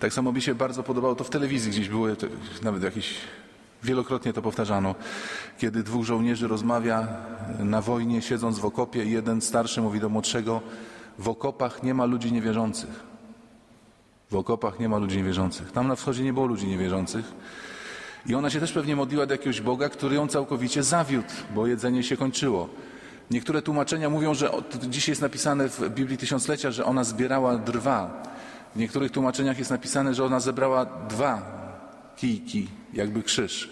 Tak 0.00 0.12
samo 0.12 0.32
mi 0.32 0.42
się 0.42 0.54
bardzo 0.54 0.82
podobało 0.82 1.14
to 1.14 1.24
w 1.24 1.30
telewizji, 1.30 1.70
gdzieś 1.70 1.88
były 1.88 2.16
nawet 2.62 2.82
jakieś 2.82 3.14
Wielokrotnie 3.86 4.32
to 4.32 4.42
powtarzano. 4.42 4.94
Kiedy 5.58 5.82
dwóch 5.82 6.04
żołnierzy 6.04 6.48
rozmawia 6.48 7.08
na 7.58 7.82
wojnie, 7.82 8.22
siedząc 8.22 8.58
w 8.58 8.64
okopie, 8.64 9.04
i 9.04 9.10
jeden 9.10 9.40
starszy 9.40 9.82
mówi 9.82 10.00
do 10.00 10.08
młodszego: 10.08 10.60
W 11.18 11.28
okopach 11.28 11.82
nie 11.82 11.94
ma 11.94 12.04
ludzi 12.04 12.32
niewierzących. 12.32 13.15
W 14.30 14.36
okopach 14.36 14.80
nie 14.80 14.88
ma 14.88 14.98
ludzi 14.98 15.16
niewierzących. 15.16 15.72
Tam 15.72 15.88
na 15.88 15.96
wschodzie 15.96 16.24
nie 16.24 16.32
było 16.32 16.46
ludzi 16.46 16.66
niewierzących. 16.66 17.24
I 18.26 18.34
ona 18.34 18.50
się 18.50 18.60
też 18.60 18.72
pewnie 18.72 18.96
modliła 18.96 19.26
do 19.26 19.34
jakiegoś 19.34 19.60
Boga, 19.60 19.88
który 19.88 20.16
ją 20.16 20.28
całkowicie 20.28 20.82
zawiódł, 20.82 21.32
bo 21.54 21.66
jedzenie 21.66 22.02
się 22.02 22.16
kończyło. 22.16 22.68
Niektóre 23.30 23.62
tłumaczenia 23.62 24.10
mówią, 24.10 24.34
że 24.34 24.50
dzisiaj 24.88 25.12
jest 25.12 25.22
napisane 25.22 25.68
w 25.68 25.88
Biblii 25.90 26.18
Tysiąclecia, 26.18 26.70
że 26.70 26.84
ona 26.84 27.04
zbierała 27.04 27.58
drwa. 27.58 28.22
W 28.74 28.78
niektórych 28.78 29.12
tłumaczeniach 29.12 29.58
jest 29.58 29.70
napisane, 29.70 30.14
że 30.14 30.24
ona 30.24 30.40
zebrała 30.40 30.84
dwa 30.84 31.42
kijki, 32.16 32.68
jakby 32.92 33.22
krzyż. 33.22 33.70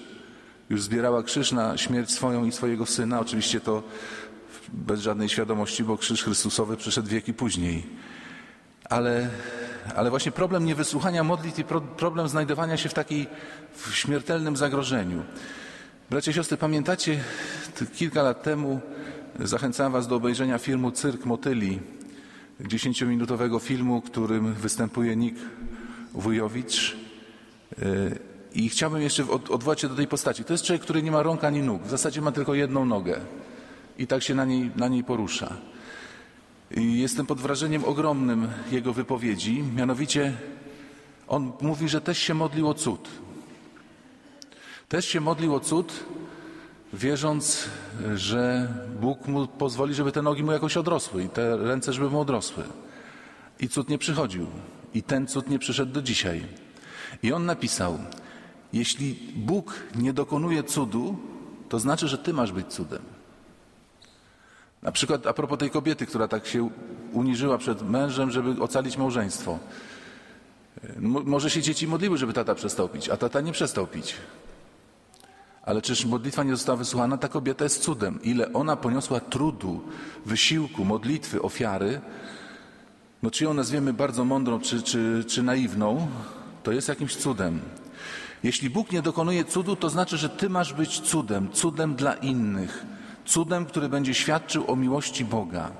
Już 0.70 0.82
zbierała 0.82 1.22
krzyż 1.22 1.52
na 1.52 1.76
śmierć 1.76 2.10
swoją 2.10 2.44
i 2.44 2.52
swojego 2.52 2.86
syna. 2.86 3.20
Oczywiście 3.20 3.60
to 3.60 3.82
bez 4.72 5.00
żadnej 5.00 5.28
świadomości, 5.28 5.84
bo 5.84 5.98
krzyż 5.98 6.24
Chrystusowy 6.24 6.76
przyszedł 6.76 7.08
wieki 7.08 7.34
później. 7.34 7.86
Ale 8.90 9.30
ale 9.96 10.10
właśnie 10.10 10.32
problem 10.32 10.64
niewysłuchania 10.64 11.24
modlitw 11.24 11.58
i 11.58 11.64
pro, 11.64 11.80
problem 11.80 12.28
znajdowania 12.28 12.76
się 12.76 12.88
w 12.88 12.94
takiej 12.94 13.26
w 13.74 13.96
śmiertelnym 13.96 14.56
zagrożeniu. 14.56 15.22
Bracia 16.10 16.30
i 16.30 16.34
siostry, 16.34 16.56
pamiętacie, 16.56 17.20
kilka 17.94 18.22
lat 18.22 18.42
temu 18.42 18.80
zachęcałem 19.40 19.92
Was 19.92 20.08
do 20.08 20.16
obejrzenia 20.16 20.58
filmu 20.58 20.90
Cyrk 20.90 21.24
Motyli, 21.24 21.80
dziesięciominutowego 22.60 23.58
filmu, 23.58 24.00
którym 24.00 24.54
występuje 24.54 25.16
Nick 25.16 25.38
Wujowicz. 26.12 26.96
I 28.54 28.68
chciałbym 28.68 29.02
jeszcze 29.02 29.30
odwołać 29.30 29.80
się 29.80 29.88
do 29.88 29.94
tej 29.94 30.06
postaci. 30.06 30.44
To 30.44 30.52
jest 30.52 30.64
człowiek, 30.64 30.82
który 30.82 31.02
nie 31.02 31.10
ma 31.10 31.22
rąk 31.22 31.44
ani 31.44 31.62
nóg. 31.62 31.82
W 31.82 31.90
zasadzie 31.90 32.20
ma 32.20 32.32
tylko 32.32 32.54
jedną 32.54 32.84
nogę. 32.84 33.20
I 33.98 34.06
tak 34.06 34.22
się 34.22 34.34
na 34.34 34.44
niej, 34.44 34.70
na 34.76 34.88
niej 34.88 35.04
porusza. 35.04 35.56
Jestem 36.76 37.26
pod 37.26 37.40
wrażeniem 37.40 37.84
ogromnym 37.84 38.48
jego 38.70 38.92
wypowiedzi. 38.92 39.62
Mianowicie 39.76 40.32
on 41.28 41.52
mówi, 41.60 41.88
że 41.88 42.00
też 42.00 42.18
się 42.18 42.34
modlił 42.34 42.68
o 42.68 42.74
cud. 42.74 43.08
Też 44.88 45.08
się 45.08 45.20
modlił 45.20 45.54
o 45.54 45.60
cud, 45.60 46.04
wierząc, 46.92 47.68
że 48.14 48.74
Bóg 49.00 49.28
mu 49.28 49.46
pozwoli, 49.46 49.94
żeby 49.94 50.12
te 50.12 50.22
nogi 50.22 50.42
mu 50.42 50.52
jakoś 50.52 50.76
odrosły 50.76 51.24
i 51.24 51.28
te 51.28 51.56
ręce, 51.56 51.92
żeby 51.92 52.10
mu 52.10 52.20
odrosły. 52.20 52.64
I 53.60 53.68
cud 53.68 53.88
nie 53.88 53.98
przychodził. 53.98 54.46
I 54.94 55.02
ten 55.02 55.26
cud 55.26 55.50
nie 55.50 55.58
przyszedł 55.58 55.92
do 55.92 56.02
dzisiaj. 56.02 56.46
I 57.22 57.32
on 57.32 57.46
napisał, 57.46 57.98
jeśli 58.72 59.14
Bóg 59.36 59.82
nie 59.94 60.12
dokonuje 60.12 60.62
cudu, 60.62 61.16
to 61.68 61.78
znaczy, 61.78 62.08
że 62.08 62.18
ty 62.18 62.32
masz 62.32 62.52
być 62.52 62.66
cudem. 62.66 63.13
Na 64.84 64.92
przykład 64.92 65.26
a 65.26 65.32
propos 65.32 65.58
tej 65.58 65.70
kobiety, 65.70 66.06
która 66.06 66.28
tak 66.28 66.46
się 66.46 66.70
uniżyła 67.12 67.58
przed 67.58 67.82
mężem, 67.82 68.30
żeby 68.30 68.62
ocalić 68.62 68.96
małżeństwo. 68.96 69.58
Może 71.00 71.50
się 71.50 71.62
dzieci 71.62 71.88
modliły, 71.88 72.18
żeby 72.18 72.32
tata 72.32 72.54
przestał 72.54 72.88
pić, 72.88 73.08
a 73.08 73.16
tata 73.16 73.40
nie 73.40 73.52
przestał 73.52 73.86
pić. 73.86 74.14
Ale 75.62 75.82
czyż 75.82 76.04
modlitwa 76.04 76.42
nie 76.42 76.56
została 76.56 76.76
wysłuchana? 76.76 77.18
Ta 77.18 77.28
kobieta 77.28 77.64
jest 77.64 77.82
cudem. 77.82 78.22
Ile 78.22 78.52
ona 78.52 78.76
poniosła 78.76 79.20
trudu, 79.20 79.80
wysiłku, 80.26 80.84
modlitwy, 80.84 81.42
ofiary, 81.42 82.00
no 83.22 83.30
czy 83.30 83.44
ją 83.44 83.54
nazwiemy 83.54 83.92
bardzo 83.92 84.24
mądrą, 84.24 84.60
czy, 84.60 84.82
czy, 84.82 85.24
czy 85.28 85.42
naiwną, 85.42 86.06
to 86.62 86.72
jest 86.72 86.88
jakimś 86.88 87.16
cudem. 87.16 87.60
Jeśli 88.42 88.70
Bóg 88.70 88.92
nie 88.92 89.02
dokonuje 89.02 89.44
cudu, 89.44 89.76
to 89.76 89.90
znaczy, 89.90 90.16
że 90.16 90.28
Ty 90.28 90.48
masz 90.48 90.72
być 90.72 91.00
cudem, 91.00 91.52
cudem 91.52 91.94
dla 91.94 92.14
innych, 92.14 92.86
cudem, 93.24 93.66
który 93.66 93.88
będzie 93.88 94.14
świadczył 94.14 94.70
o 94.70 94.76
miłości 94.76 95.24
Boga. 95.24 95.70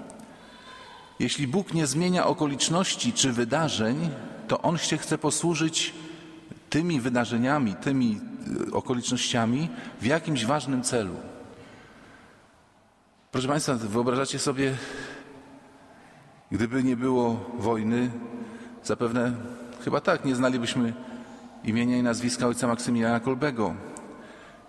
Jeśli 1.19 1.47
Bóg 1.47 1.75
nie 1.75 1.87
zmienia 1.87 2.27
okoliczności 2.27 3.13
czy 3.13 3.33
wydarzeń, 3.33 4.11
to 4.49 4.63
On 4.63 4.79
się 4.79 4.97
chce 4.97 5.19
posłużyć 5.19 5.95
tymi 6.71 7.01
wydarzeniami, 7.01 7.75
tymi 7.75 8.21
y, 8.69 8.75
okolicznościami 8.75 9.69
w 10.01 10.07
jakimś 10.07 10.45
ważnym 10.45 10.83
celu. 10.83 11.15
Proszę 13.33 13.49
Państwa, 13.49 13.75
wyobrażacie 13.75 14.39
sobie, 14.39 14.75
gdyby 16.53 16.85
nie 16.85 16.97
było 16.97 17.51
wojny, 17.59 18.11
zapewne 18.85 19.33
chyba 19.85 20.01
tak, 20.01 20.25
nie 20.25 20.37
znalibyśmy 20.37 20.93
imienia 21.65 21.97
i 21.97 22.03
nazwiska 22.03 22.47
ojca 22.47 22.67
Maksymiliana 22.67 23.21
Kolbego. 23.21 23.75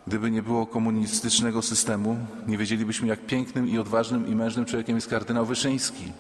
Gdyby 0.08 0.32
nie 0.32 0.44
było 0.44 0.66
komunistycznego 0.66 1.62
systemu, 1.62 2.18
nie 2.48 2.58
wiedzielibyśmy, 2.58 3.08
jak 3.08 3.20
pięknym 3.20 3.70
i 3.70 3.78
odważnym 3.78 4.28
i 4.28 4.36
mężnym 4.36 4.66
człowiekiem 4.66 4.96
jest 4.96 5.08
kardynał 5.08 5.46
Wyszyński. 5.46 6.12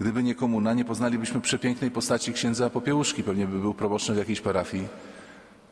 Gdyby 0.00 0.22
nie 0.22 0.34
komuna, 0.34 0.74
nie 0.74 0.84
poznalibyśmy 0.84 1.40
przepięknej 1.40 1.90
postaci 1.90 2.32
księdza 2.32 2.70
Popiełuszki. 2.70 3.22
Pewnie 3.22 3.46
by 3.46 3.58
był 3.58 3.74
proboszczem 3.74 4.14
w 4.14 4.18
jakiejś 4.18 4.40
parafii, 4.40 4.88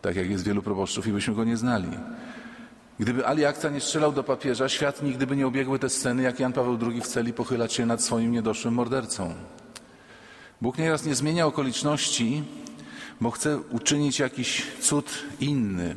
tak 0.03 0.17
jak 0.17 0.31
jest 0.31 0.45
wielu 0.45 0.63
proboszczów 0.63 1.07
i 1.07 1.13
byśmy 1.13 1.35
go 1.35 1.45
nie 1.45 1.57
znali. 1.57 1.89
Gdyby 3.01 3.27
Ali 3.27 3.45
Akta 3.45 3.69
nie 3.69 3.81
strzelał 3.81 4.13
do 4.13 4.25
papieża, 4.25 4.69
świat 4.69 5.03
nigdy 5.03 5.27
by 5.27 5.37
nie 5.37 5.47
obiegły 5.47 5.79
te 5.79 5.89
sceny, 5.89 6.23
jak 6.23 6.41
Jan 6.41 6.53
Paweł 6.53 6.79
II 6.91 7.01
w 7.01 7.07
celi 7.07 7.33
pochylać 7.33 7.73
się 7.73 7.87
nad 7.87 8.03
swoim 8.03 8.33
niedoszłym 8.33 8.75
mordercą. 8.75 9.35
Bóg 10.61 10.79
nieraz 10.79 11.05
nie 11.05 11.15
zmienia 11.15 11.47
okoliczności, 11.47 12.43
bo 13.21 13.31
chce 13.31 13.59
uczynić 13.59 14.19
jakiś 14.19 14.67
cud 14.81 15.25
inny. 15.41 15.97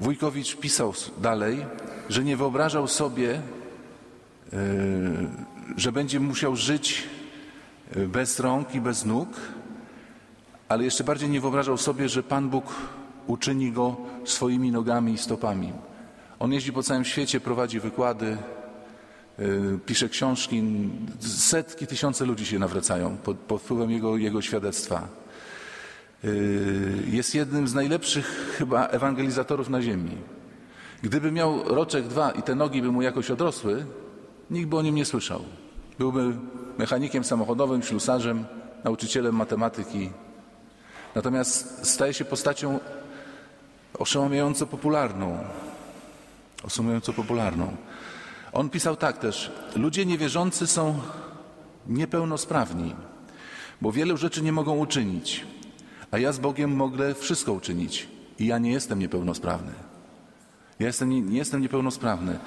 Wójkowicz 0.00 0.56
pisał 0.56 0.92
dalej, 1.18 1.66
że 2.08 2.24
nie 2.24 2.36
wyobrażał 2.36 2.88
sobie, 2.88 3.30
e, 3.34 3.40
że 5.76 5.92
będzie 5.92 6.20
musiał 6.20 6.56
żyć 6.56 7.04
e, 7.96 8.06
bez 8.06 8.40
rąk 8.40 8.74
i 8.74 8.80
bez 8.80 9.04
nóg, 9.04 9.28
ale 10.68 10.84
jeszcze 10.84 11.04
bardziej 11.04 11.28
nie 11.28 11.40
wyobrażał 11.40 11.76
sobie, 11.78 12.08
że 12.08 12.22
Pan 12.22 12.48
Bóg 12.48 12.64
uczyni 13.26 13.72
go 13.72 13.96
swoimi 14.24 14.72
nogami 14.72 15.12
i 15.12 15.18
stopami. 15.18 15.72
On 16.38 16.52
jeździ 16.52 16.72
po 16.72 16.82
całym 16.82 17.04
świecie, 17.04 17.40
prowadzi 17.40 17.80
wykłady, 17.80 18.36
e, 19.38 19.44
pisze 19.86 20.08
książki. 20.08 20.62
Setki, 21.20 21.86
tysiące 21.86 22.24
ludzi 22.24 22.46
się 22.46 22.58
nawracają 22.58 23.16
pod, 23.16 23.36
pod 23.36 23.62
wpływem 23.62 23.90
jego, 23.90 24.16
jego 24.16 24.42
świadectwa. 24.42 25.08
Y, 26.24 27.02
jest 27.10 27.34
jednym 27.34 27.68
z 27.68 27.74
najlepszych 27.74 28.54
chyba 28.58 28.86
ewangelizatorów 28.86 29.68
na 29.68 29.82
ziemi. 29.82 30.16
Gdyby 31.02 31.32
miał 31.32 31.64
roczek 31.64 32.06
dwa 32.06 32.30
i 32.30 32.42
te 32.42 32.54
nogi 32.54 32.82
by 32.82 32.92
mu 32.92 33.02
jakoś 33.02 33.30
odrosły, 33.30 33.86
nikt 34.50 34.68
by 34.68 34.76
o 34.76 34.82
nim 34.82 34.94
nie 34.94 35.04
słyszał. 35.04 35.44
Byłby 35.98 36.36
mechanikiem 36.78 37.24
samochodowym, 37.24 37.82
ślusarzem, 37.82 38.44
nauczycielem 38.84 39.34
matematyki. 39.34 40.10
Natomiast 41.14 41.86
staje 41.86 42.14
się 42.14 42.24
postacią 42.24 42.80
oszałamiająco 43.98 44.66
popularną. 44.66 45.38
Oszałamiająco 46.62 47.12
popularną. 47.12 47.76
On 48.52 48.70
pisał 48.70 48.96
tak 48.96 49.18
też. 49.18 49.52
Ludzie 49.76 50.06
niewierzący 50.06 50.66
są 50.66 51.00
niepełnosprawni, 51.86 52.94
bo 53.80 53.92
wielu 53.92 54.16
rzeczy 54.16 54.42
nie 54.42 54.52
mogą 54.52 54.78
uczynić. 54.78 55.46
A 56.10 56.18
ja 56.18 56.32
z 56.32 56.38
Bogiem 56.38 56.76
mogę 56.76 57.14
wszystko 57.14 57.52
uczynić. 57.52 58.08
I 58.38 58.46
ja 58.46 58.58
nie 58.58 58.72
jestem 58.72 58.98
niepełnosprawny. 58.98 59.72
Ja 60.78 60.86
jestem, 60.86 61.30
nie, 61.30 61.38
jestem 61.38 61.60
niepełnosprawny. 61.60 62.38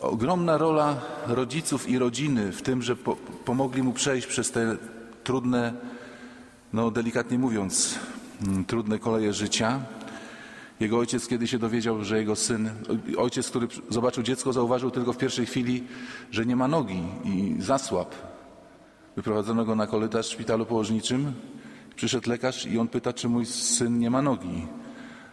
Ogromna 0.00 0.58
rola 0.58 1.00
rodziców 1.26 1.88
i 1.88 1.98
rodziny 1.98 2.52
w 2.52 2.62
tym, 2.62 2.82
że 2.82 2.96
po, 2.96 3.16
pomogli 3.44 3.82
mu 3.82 3.92
przejść 3.92 4.26
przez 4.26 4.50
te 4.50 4.76
trudne, 5.24 5.72
no 6.72 6.90
delikatnie 6.90 7.38
mówiąc, 7.38 7.98
mm, 8.46 8.64
trudne 8.64 8.98
koleje 8.98 9.32
życia. 9.32 9.80
Jego 10.80 10.98
ojciec, 10.98 11.28
kiedy 11.28 11.46
się 11.46 11.58
dowiedział, 11.58 12.04
że 12.04 12.18
jego 12.18 12.36
syn, 12.36 12.70
ojciec, 13.16 13.50
który 13.50 13.68
zobaczył 13.88 14.22
dziecko, 14.22 14.52
zauważył 14.52 14.90
tylko 14.90 15.12
w 15.12 15.18
pierwszej 15.18 15.46
chwili, 15.46 15.84
że 16.30 16.46
nie 16.46 16.56
ma 16.56 16.68
nogi 16.68 17.02
i 17.24 17.56
zasłab. 17.58 18.14
Wyprowadzono 19.16 19.64
go 19.64 19.76
na 19.76 19.86
korytarz 19.86 20.28
w 20.28 20.32
szpitalu 20.32 20.66
położniczym 20.66 21.32
Przyszedł 21.98 22.30
lekarz 22.30 22.66
i 22.66 22.78
on 22.78 22.88
pyta, 22.88 23.12
czy 23.12 23.28
mój 23.28 23.46
syn 23.46 23.98
nie 23.98 24.10
ma 24.10 24.22
nogi. 24.22 24.66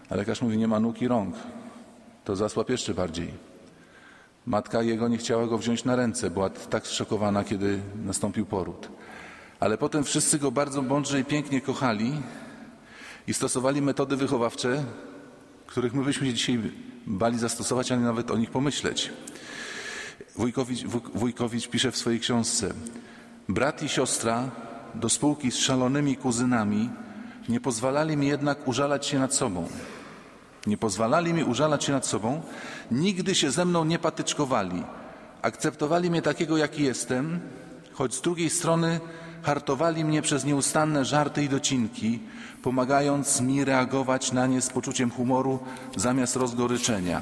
A 0.10 0.15
lekarz 0.15 0.41
mówi, 0.41 0.57
nie 0.57 0.67
ma 0.67 0.79
nóg 0.79 1.01
i 1.01 1.07
rąk. 1.07 1.36
To 2.24 2.36
zasłab 2.36 2.69
jeszcze 2.69 2.93
bardziej. 2.93 3.34
Matka 4.45 4.81
jego 4.81 5.07
nie 5.07 5.17
chciała 5.17 5.48
go 5.48 5.57
wziąć 5.57 5.84
na 5.84 5.95
ręce, 5.95 6.29
była 6.29 6.50
tak 6.50 6.88
zszokowana, 6.88 7.43
kiedy 7.43 7.79
nastąpił 8.05 8.45
poród. 8.45 8.89
Ale 9.60 9.77
potem 9.77 10.03
wszyscy 10.03 10.39
go 10.39 10.51
bardzo 10.51 10.81
mądrze 10.81 11.19
i 11.19 11.25
pięknie 11.25 11.62
kochali 11.62 12.13
i 13.27 13.34
stosowali 13.34 13.81
metody 13.81 14.15
wychowawcze, 14.15 14.84
których 15.67 15.93
my 15.93 16.03
byśmy 16.03 16.27
się 16.27 16.34
dzisiaj 16.34 16.60
bali 17.07 17.39
zastosować, 17.39 17.91
ani 17.91 18.03
nawet 18.03 18.31
o 18.31 18.38
nich 18.38 18.51
pomyśleć. 18.51 19.12
Wójkowicz, 21.13 21.67
pisze 21.67 21.91
w 21.91 21.98
swojej 21.98 22.19
książce: 22.19 22.74
Brat 23.50 23.84
i 23.84 23.89
siostra 23.89 24.51
do 24.99 25.09
spółki 25.09 25.51
z 25.51 25.57
szalonymi 25.57 26.17
kuzynami, 26.17 26.89
nie 27.49 27.59
pozwalali 27.59 28.17
mi 28.17 28.27
jednak 28.27 28.67
użalać 28.67 29.05
się 29.05 29.19
nad 29.19 29.33
sobą. 29.33 29.67
Nie 30.67 30.77
pozwalali 30.77 31.33
mi 31.33 31.43
użalać 31.43 31.83
się 31.83 31.93
nad 31.93 32.05
sobą, 32.05 32.41
nigdy 32.91 33.35
się 33.35 33.51
ze 33.51 33.65
mną 33.65 33.85
nie 33.85 33.99
patyczkowali. 33.99 34.83
Akceptowali 35.41 36.09
mnie 36.09 36.21
takiego, 36.21 36.57
jaki 36.57 36.83
jestem, 36.83 37.39
choć 37.93 38.13
z 38.13 38.21
drugiej 38.21 38.49
strony 38.49 38.99
hartowali 39.43 40.05
mnie 40.05 40.21
przez 40.21 40.45
nieustanne 40.45 41.05
żarty 41.05 41.43
i 41.43 41.49
docinki, 41.49 42.19
pomagając 42.63 43.41
mi 43.41 43.65
reagować 43.65 44.31
na 44.31 44.47
nie 44.47 44.61
z 44.61 44.69
poczuciem 44.69 45.11
humoru 45.11 45.59
zamiast 45.95 46.35
rozgoryczenia. 46.35 47.21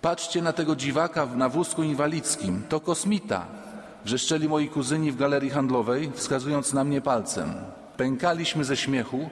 Patrzcie 0.00 0.42
na 0.42 0.52
tego 0.52 0.76
dziwaka 0.76 1.26
na 1.26 1.48
wózku 1.48 1.82
inwalidzkim. 1.82 2.62
To 2.68 2.80
kosmita. 2.80 3.46
Wrzeszczeli 4.04 4.48
moi 4.48 4.68
kuzyni 4.68 5.12
w 5.12 5.16
galerii 5.16 5.50
handlowej, 5.50 6.10
wskazując 6.14 6.72
na 6.72 6.84
mnie 6.84 7.00
palcem. 7.00 7.54
Pękaliśmy 7.96 8.64
ze 8.64 8.76
śmiechu, 8.76 9.30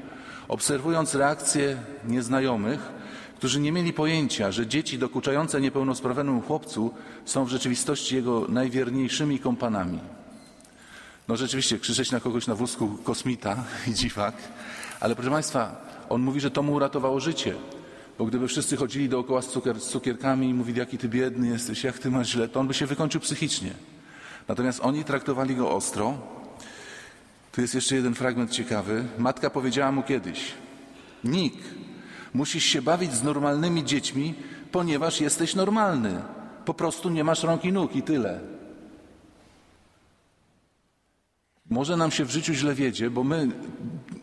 obserwując 0.48 1.14
reakcje 1.14 1.76
nieznajomych, 2.04 2.80
którzy 3.36 3.60
nie 3.60 3.72
mieli 3.72 3.92
pojęcia, 3.92 4.52
że 4.52 4.66
dzieci 4.66 4.98
dokuczające 4.98 5.60
niepełnosprawnemu 5.60 6.40
chłopcu 6.40 6.94
są 7.24 7.44
w 7.44 7.48
rzeczywistości 7.48 8.16
jego 8.16 8.46
najwierniejszymi 8.48 9.38
kompanami. 9.38 9.98
No 11.28 11.36
rzeczywiście, 11.36 11.78
krzyczeć 11.78 12.10
na 12.10 12.20
kogoś 12.20 12.46
na 12.46 12.54
wózku 12.54 12.88
kosmita 13.04 13.64
i 13.90 13.94
dziwak, 13.94 14.34
ale 15.00 15.14
proszę 15.14 15.30
Państwa, 15.30 15.90
on 16.08 16.22
mówi, 16.22 16.40
że 16.40 16.50
to 16.50 16.62
mu 16.62 16.72
uratowało 16.72 17.20
życie. 17.20 17.54
Bo 18.18 18.26
gdyby 18.26 18.48
wszyscy 18.48 18.76
chodzili 18.76 19.08
dookoła 19.08 19.42
z, 19.42 19.48
cukier, 19.48 19.80
z 19.80 19.88
cukierkami 19.88 20.48
i 20.48 20.54
mówili, 20.54 20.78
jaki 20.78 20.98
ty 20.98 21.08
biedny 21.08 21.48
jesteś, 21.48 21.84
jak 21.84 21.98
ty 21.98 22.10
masz 22.10 22.28
źle, 22.28 22.48
to 22.48 22.60
on 22.60 22.68
by 22.68 22.74
się 22.74 22.86
wykończył 22.86 23.20
psychicznie. 23.20 23.70
Natomiast 24.48 24.80
oni 24.82 25.04
traktowali 25.04 25.56
go 25.56 25.70
ostro. 25.70 26.18
Tu 27.52 27.60
jest 27.60 27.74
jeszcze 27.74 27.96
jeden 27.96 28.14
fragment 28.14 28.50
ciekawy. 28.50 29.04
Matka 29.18 29.50
powiedziała 29.50 29.92
mu 29.92 30.02
kiedyś: 30.02 30.54
Nik, 31.24 31.54
musisz 32.34 32.64
się 32.64 32.82
bawić 32.82 33.12
z 33.14 33.22
normalnymi 33.22 33.84
dziećmi, 33.84 34.34
ponieważ 34.72 35.20
jesteś 35.20 35.54
normalny. 35.54 36.22
Po 36.64 36.74
prostu 36.74 37.10
nie 37.10 37.24
masz 37.24 37.42
rąk 37.42 37.64
i 37.64 37.72
nóg 37.72 37.96
i 37.96 38.02
tyle. 38.02 38.40
Może 41.70 41.96
nam 41.96 42.10
się 42.10 42.24
w 42.24 42.30
życiu 42.30 42.52
źle 42.52 42.74
wiedzie, 42.74 43.10
bo 43.10 43.24
my 43.24 43.48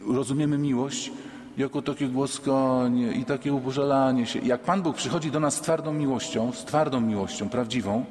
rozumiemy 0.07 0.57
miłość 0.57 1.11
jako 1.57 1.81
takie 1.81 2.07
głaskanie 2.07 3.11
i 3.11 3.25
takie 3.25 3.53
upożalanie 3.53 4.25
się. 4.25 4.39
Jak 4.39 4.61
Pan 4.61 4.81
Bóg 4.81 4.95
przychodzi 4.95 5.31
do 5.31 5.39
nas 5.39 5.55
z 5.55 5.61
twardą 5.61 5.93
miłością, 5.93 6.51
z 6.51 6.65
twardą 6.65 7.01
miłością, 7.01 7.49
prawdziwą, 7.49 8.05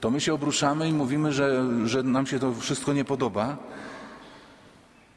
to 0.00 0.10
my 0.10 0.20
się 0.20 0.34
obruszamy 0.34 0.88
i 0.88 0.92
mówimy, 0.92 1.32
że, 1.32 1.66
że 1.84 2.02
nam 2.02 2.26
się 2.26 2.38
to 2.38 2.54
wszystko 2.54 2.92
nie 2.92 3.04
podoba. 3.04 3.56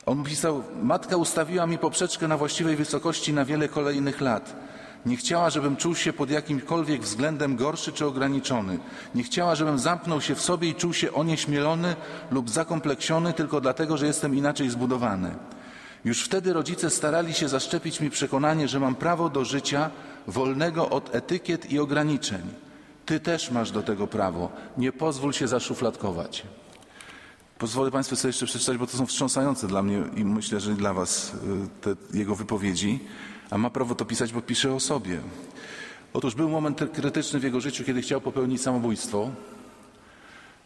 On 0.05 0.23
pisał, 0.23 0.63
matka 0.83 1.17
ustawiła 1.17 1.67
mi 1.67 1.77
poprzeczkę 1.77 2.27
na 2.27 2.37
właściwej 2.37 2.75
wysokości 2.75 3.33
na 3.33 3.45
wiele 3.45 3.69
kolejnych 3.69 4.21
lat. 4.21 4.55
Nie 5.05 5.17
chciała, 5.17 5.49
żebym 5.49 5.75
czuł 5.75 5.95
się 5.95 6.13
pod 6.13 6.29
jakimkolwiek 6.29 7.01
względem 7.01 7.55
gorszy 7.55 7.91
czy 7.91 8.05
ograniczony. 8.05 8.79
Nie 9.15 9.23
chciała, 9.23 9.55
żebym 9.55 9.79
zamknął 9.79 10.21
się 10.21 10.35
w 10.35 10.41
sobie 10.41 10.69
i 10.69 10.75
czuł 10.75 10.93
się 10.93 11.13
onieśmielony 11.13 11.95
lub 12.31 12.49
zakompleksiony 12.49 13.33
tylko 13.33 13.61
dlatego, 13.61 13.97
że 13.97 14.05
jestem 14.05 14.35
inaczej 14.35 14.69
zbudowany. 14.69 15.35
Już 16.05 16.23
wtedy 16.23 16.53
rodzice 16.53 16.89
starali 16.89 17.33
się 17.33 17.49
zaszczepić 17.49 18.01
mi 18.01 18.09
przekonanie, 18.09 18.67
że 18.67 18.79
mam 18.79 18.95
prawo 18.95 19.29
do 19.29 19.45
życia 19.45 19.89
wolnego 20.27 20.89
od 20.89 21.15
etykiet 21.15 21.71
i 21.71 21.79
ograniczeń. 21.79 22.41
Ty 23.05 23.19
też 23.19 23.51
masz 23.51 23.71
do 23.71 23.83
tego 23.83 24.07
prawo. 24.07 24.51
Nie 24.77 24.91
pozwól 24.91 25.33
się 25.33 25.47
zaszufladkować. 25.47 26.43
Pozwolę 27.57 27.91
Państwu 27.91 28.15
sobie 28.15 28.29
jeszcze 28.29 28.45
przeczytać, 28.45 28.77
bo 28.77 28.87
to 28.87 28.97
są 28.97 29.05
wstrząsające 29.05 29.67
dla 29.67 29.83
mnie 29.83 30.03
i 30.15 30.25
myślę, 30.25 30.59
że 30.59 30.73
dla 30.73 30.93
Was 30.93 31.33
y, 31.33 31.37
te 31.81 32.17
jego 32.17 32.35
wypowiedzi. 32.35 32.99
A 33.49 33.57
ma 33.57 33.69
prawo 33.69 33.95
to 33.95 34.05
pisać, 34.05 34.33
bo 34.33 34.41
pisze 34.41 34.73
o 34.73 34.79
sobie. 34.79 35.21
Otóż 36.13 36.35
był 36.35 36.49
moment 36.49 36.79
krytyczny 36.93 37.39
w 37.39 37.43
jego 37.43 37.59
życiu, 37.59 37.83
kiedy 37.83 38.01
chciał 38.01 38.21
popełnić 38.21 38.61
samobójstwo. 38.61 39.31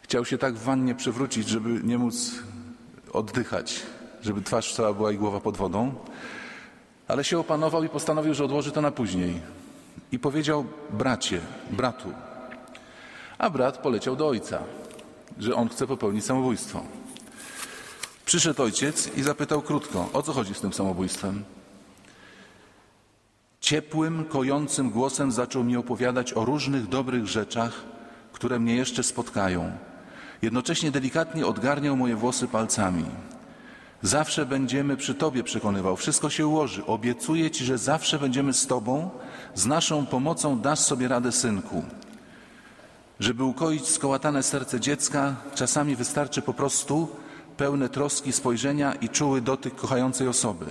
Chciał 0.02 0.24
się 0.24 0.38
tak 0.38 0.54
w 0.54 0.62
wannie 0.62 0.94
przewrócić, 0.94 1.48
żeby 1.48 1.80
nie 1.84 1.98
móc 1.98 2.34
oddychać, 3.12 3.82
żeby 4.22 4.42
twarz 4.42 4.74
cała 4.74 4.92
była 4.92 5.12
i 5.12 5.16
głowa 5.16 5.40
pod 5.40 5.56
wodą. 5.56 5.94
Ale 7.08 7.24
się 7.24 7.38
opanował 7.38 7.84
i 7.84 7.88
postanowił, 7.88 8.34
że 8.34 8.44
odłoży 8.44 8.72
to 8.72 8.80
na 8.80 8.90
później. 8.90 9.40
I 10.12 10.18
powiedział 10.18 10.64
bracie, 10.90 11.40
bratu. 11.70 12.27
A 13.38 13.50
brat 13.50 13.78
poleciał 13.78 14.16
do 14.16 14.28
ojca, 14.28 14.62
że 15.38 15.54
on 15.54 15.68
chce 15.68 15.86
popełnić 15.86 16.24
samobójstwo. 16.24 16.82
Przyszedł 18.24 18.62
ojciec 18.62 19.16
i 19.16 19.22
zapytał 19.22 19.62
krótko, 19.62 20.08
o 20.12 20.22
co 20.22 20.32
chodzi 20.32 20.54
z 20.54 20.60
tym 20.60 20.72
samobójstwem. 20.72 21.44
Ciepłym, 23.60 24.24
kojącym 24.24 24.90
głosem 24.90 25.32
zaczął 25.32 25.64
mi 25.64 25.76
opowiadać 25.76 26.32
o 26.32 26.44
różnych 26.44 26.88
dobrych 26.88 27.26
rzeczach, 27.26 27.72
które 28.32 28.58
mnie 28.58 28.76
jeszcze 28.76 29.02
spotkają. 29.02 29.72
Jednocześnie 30.42 30.90
delikatnie 30.90 31.46
odgarniał 31.46 31.96
moje 31.96 32.16
włosy 32.16 32.48
palcami. 32.48 33.04
Zawsze 34.02 34.46
będziemy 34.46 34.96
przy 34.96 35.14
Tobie, 35.14 35.44
przekonywał. 35.44 35.96
Wszystko 35.96 36.30
się 36.30 36.46
ułoży. 36.46 36.86
Obiecuję 36.86 37.50
Ci, 37.50 37.64
że 37.64 37.78
zawsze 37.78 38.18
będziemy 38.18 38.52
z 38.52 38.66
Tobą. 38.66 39.10
Z 39.54 39.66
naszą 39.66 40.06
pomocą 40.06 40.60
dasz 40.60 40.78
sobie 40.78 41.08
radę, 41.08 41.32
synku. 41.32 41.82
Żeby 43.20 43.44
ukoić 43.44 43.88
skołatane 43.88 44.42
serce 44.42 44.80
dziecka, 44.80 45.36
czasami 45.54 45.96
wystarczy 45.96 46.42
po 46.42 46.54
prostu 46.54 47.08
pełne 47.56 47.88
troski 47.88 48.32
spojrzenia 48.32 48.94
i 48.94 49.08
czuły 49.08 49.40
dotyk 49.40 49.74
kochającej 49.74 50.28
osoby. 50.28 50.66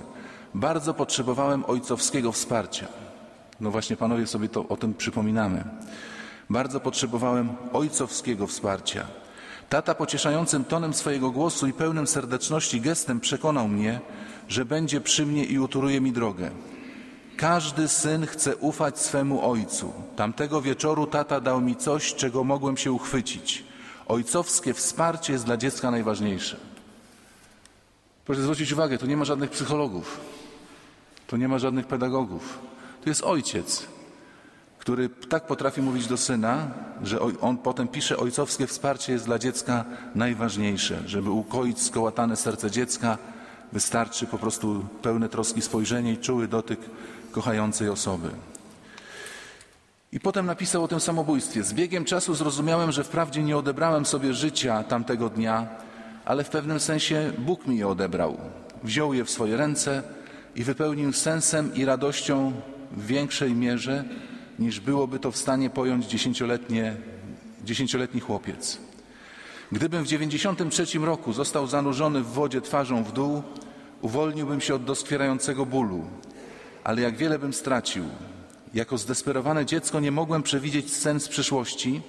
Bardzo 0.54 0.94
potrzebowałem 0.94 1.64
ojcowskiego 1.64 2.32
wsparcia. 2.32 2.86
No 3.60 3.70
właśnie, 3.70 3.96
panowie 3.96 4.26
sobie 4.26 4.48
to 4.48 4.68
o 4.68 4.76
tym 4.76 4.94
przypominamy. 4.94 5.64
Bardzo 6.50 6.80
potrzebowałem 6.80 7.48
ojcowskiego 7.72 8.46
wsparcia. 8.46 9.06
Tata 9.68 9.94
pocieszającym 9.94 10.64
tonem 10.64 10.94
swojego 10.94 11.30
głosu 11.30 11.66
i 11.66 11.72
pełnym 11.72 12.06
serdeczności 12.06 12.80
gestem 12.80 13.20
przekonał 13.20 13.68
mnie, 13.68 14.00
że 14.48 14.64
będzie 14.64 15.00
przy 15.00 15.26
mnie 15.26 15.44
i 15.44 15.58
uturuje 15.58 16.00
mi 16.00 16.12
drogę. 16.12 16.50
Każdy 17.38 17.88
syn 17.88 18.26
chce 18.26 18.56
ufać 18.56 18.98
swemu 18.98 19.50
ojcu. 19.50 19.92
Tamtego 20.16 20.62
wieczoru 20.62 21.06
tata 21.06 21.40
dał 21.40 21.60
mi 21.60 21.76
coś, 21.76 22.14
czego 22.14 22.44
mogłem 22.44 22.76
się 22.76 22.92
uchwycić. 22.92 23.64
Ojcowskie 24.06 24.74
wsparcie 24.74 25.32
jest 25.32 25.44
dla 25.44 25.56
dziecka 25.56 25.90
najważniejsze. 25.90 26.56
Proszę 28.24 28.42
zwrócić 28.42 28.72
uwagę, 28.72 28.98
tu 28.98 29.06
nie 29.06 29.16
ma 29.16 29.24
żadnych 29.24 29.50
psychologów, 29.50 30.20
tu 31.26 31.36
nie 31.36 31.48
ma 31.48 31.58
żadnych 31.58 31.86
pedagogów. 31.86 32.58
Tu 33.02 33.08
jest 33.08 33.22
ojciec, 33.22 33.86
który 34.78 35.08
tak 35.08 35.46
potrafi 35.46 35.82
mówić 35.82 36.06
do 36.06 36.16
syna, 36.16 36.70
że 37.02 37.18
on 37.40 37.58
potem 37.58 37.88
pisze, 37.88 38.16
ojcowskie 38.16 38.66
wsparcie 38.66 39.12
jest 39.12 39.24
dla 39.24 39.38
dziecka 39.38 39.84
najważniejsze. 40.14 41.02
Żeby 41.06 41.30
ukoić 41.30 41.82
skołatane 41.82 42.36
serce 42.36 42.70
dziecka, 42.70 43.18
wystarczy 43.72 44.26
po 44.26 44.38
prostu 44.38 44.84
pełne 45.02 45.28
troski 45.28 45.62
spojrzenie 45.62 46.12
i 46.12 46.18
czuły 46.18 46.48
dotyk 46.48 46.80
kochającej 47.38 47.88
osoby. 47.88 48.30
I 50.12 50.20
potem 50.20 50.46
napisał 50.46 50.84
o 50.84 50.88
tym 50.88 51.00
samobójstwie. 51.00 51.62
Z 51.62 51.72
biegiem 51.72 52.04
czasu 52.04 52.34
zrozumiałem, 52.34 52.92
że 52.92 53.04
wprawdzie 53.04 53.42
nie 53.42 53.56
odebrałem 53.56 54.06
sobie 54.06 54.34
życia 54.34 54.82
tamtego 54.82 55.30
dnia, 55.30 55.68
ale 56.24 56.44
w 56.44 56.48
pewnym 56.48 56.80
sensie 56.80 57.32
Bóg 57.38 57.66
mi 57.66 57.78
je 57.78 57.88
odebrał. 57.88 58.36
Wziął 58.82 59.14
je 59.14 59.24
w 59.24 59.30
swoje 59.30 59.56
ręce 59.56 60.02
i 60.56 60.64
wypełnił 60.64 61.12
sensem 61.12 61.74
i 61.74 61.84
radością 61.84 62.52
w 62.92 63.06
większej 63.06 63.54
mierze, 63.54 64.04
niż 64.58 64.80
byłoby 64.80 65.18
to 65.18 65.30
w 65.30 65.36
stanie 65.36 65.70
pojąć 65.70 66.06
dziesięcioletni 67.64 68.20
chłopiec. 68.20 68.78
Gdybym 69.72 70.04
w 70.04 70.06
93 70.06 70.98
roku 70.98 71.32
został 71.32 71.66
zanurzony 71.66 72.20
w 72.20 72.32
wodzie 72.32 72.60
twarzą 72.60 73.04
w 73.04 73.12
dół, 73.12 73.42
uwolniłbym 74.02 74.60
się 74.60 74.74
od 74.74 74.84
doskwierającego 74.84 75.66
bólu, 75.66 76.04
ale 76.88 77.02
jak 77.02 77.16
wiele 77.16 77.38
bym 77.38 77.52
stracił. 77.52 78.04
Jako 78.74 78.98
zdesperowane 78.98 79.66
dziecko 79.66 80.00
nie 80.00 80.10
mogłem 80.10 80.42
przewidzieć 80.42 80.92
scen 80.92 81.20
z 81.20 81.28
przyszłości, 81.28 82.00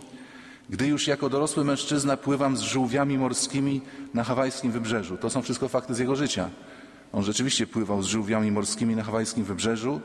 gdy 0.70 0.88
już 0.88 1.08
jako 1.08 1.30
dorosły 1.30 1.66
mężczyzna 1.66 2.18
pływam 2.18 2.58
z 2.58 2.62
żółwiami 2.62 3.18
morskimi 3.18 3.82
na 4.14 4.24
hawajskim 4.24 4.72
wybrzeżu. 4.72 5.18
To 5.18 5.30
są 5.30 5.42
wszystko 5.42 5.68
fakty 5.68 5.94
z 5.96 6.00
jego 6.00 6.16
życia. 6.16 6.50
On 7.14 7.24
rzeczywiście 7.24 7.68
pływał 7.68 8.04
z 8.04 8.06
żółwiami 8.06 8.52
morskimi 8.52 8.96
na 8.96 9.04
hawajskim 9.04 9.44
wybrzeżu, 9.44 10.02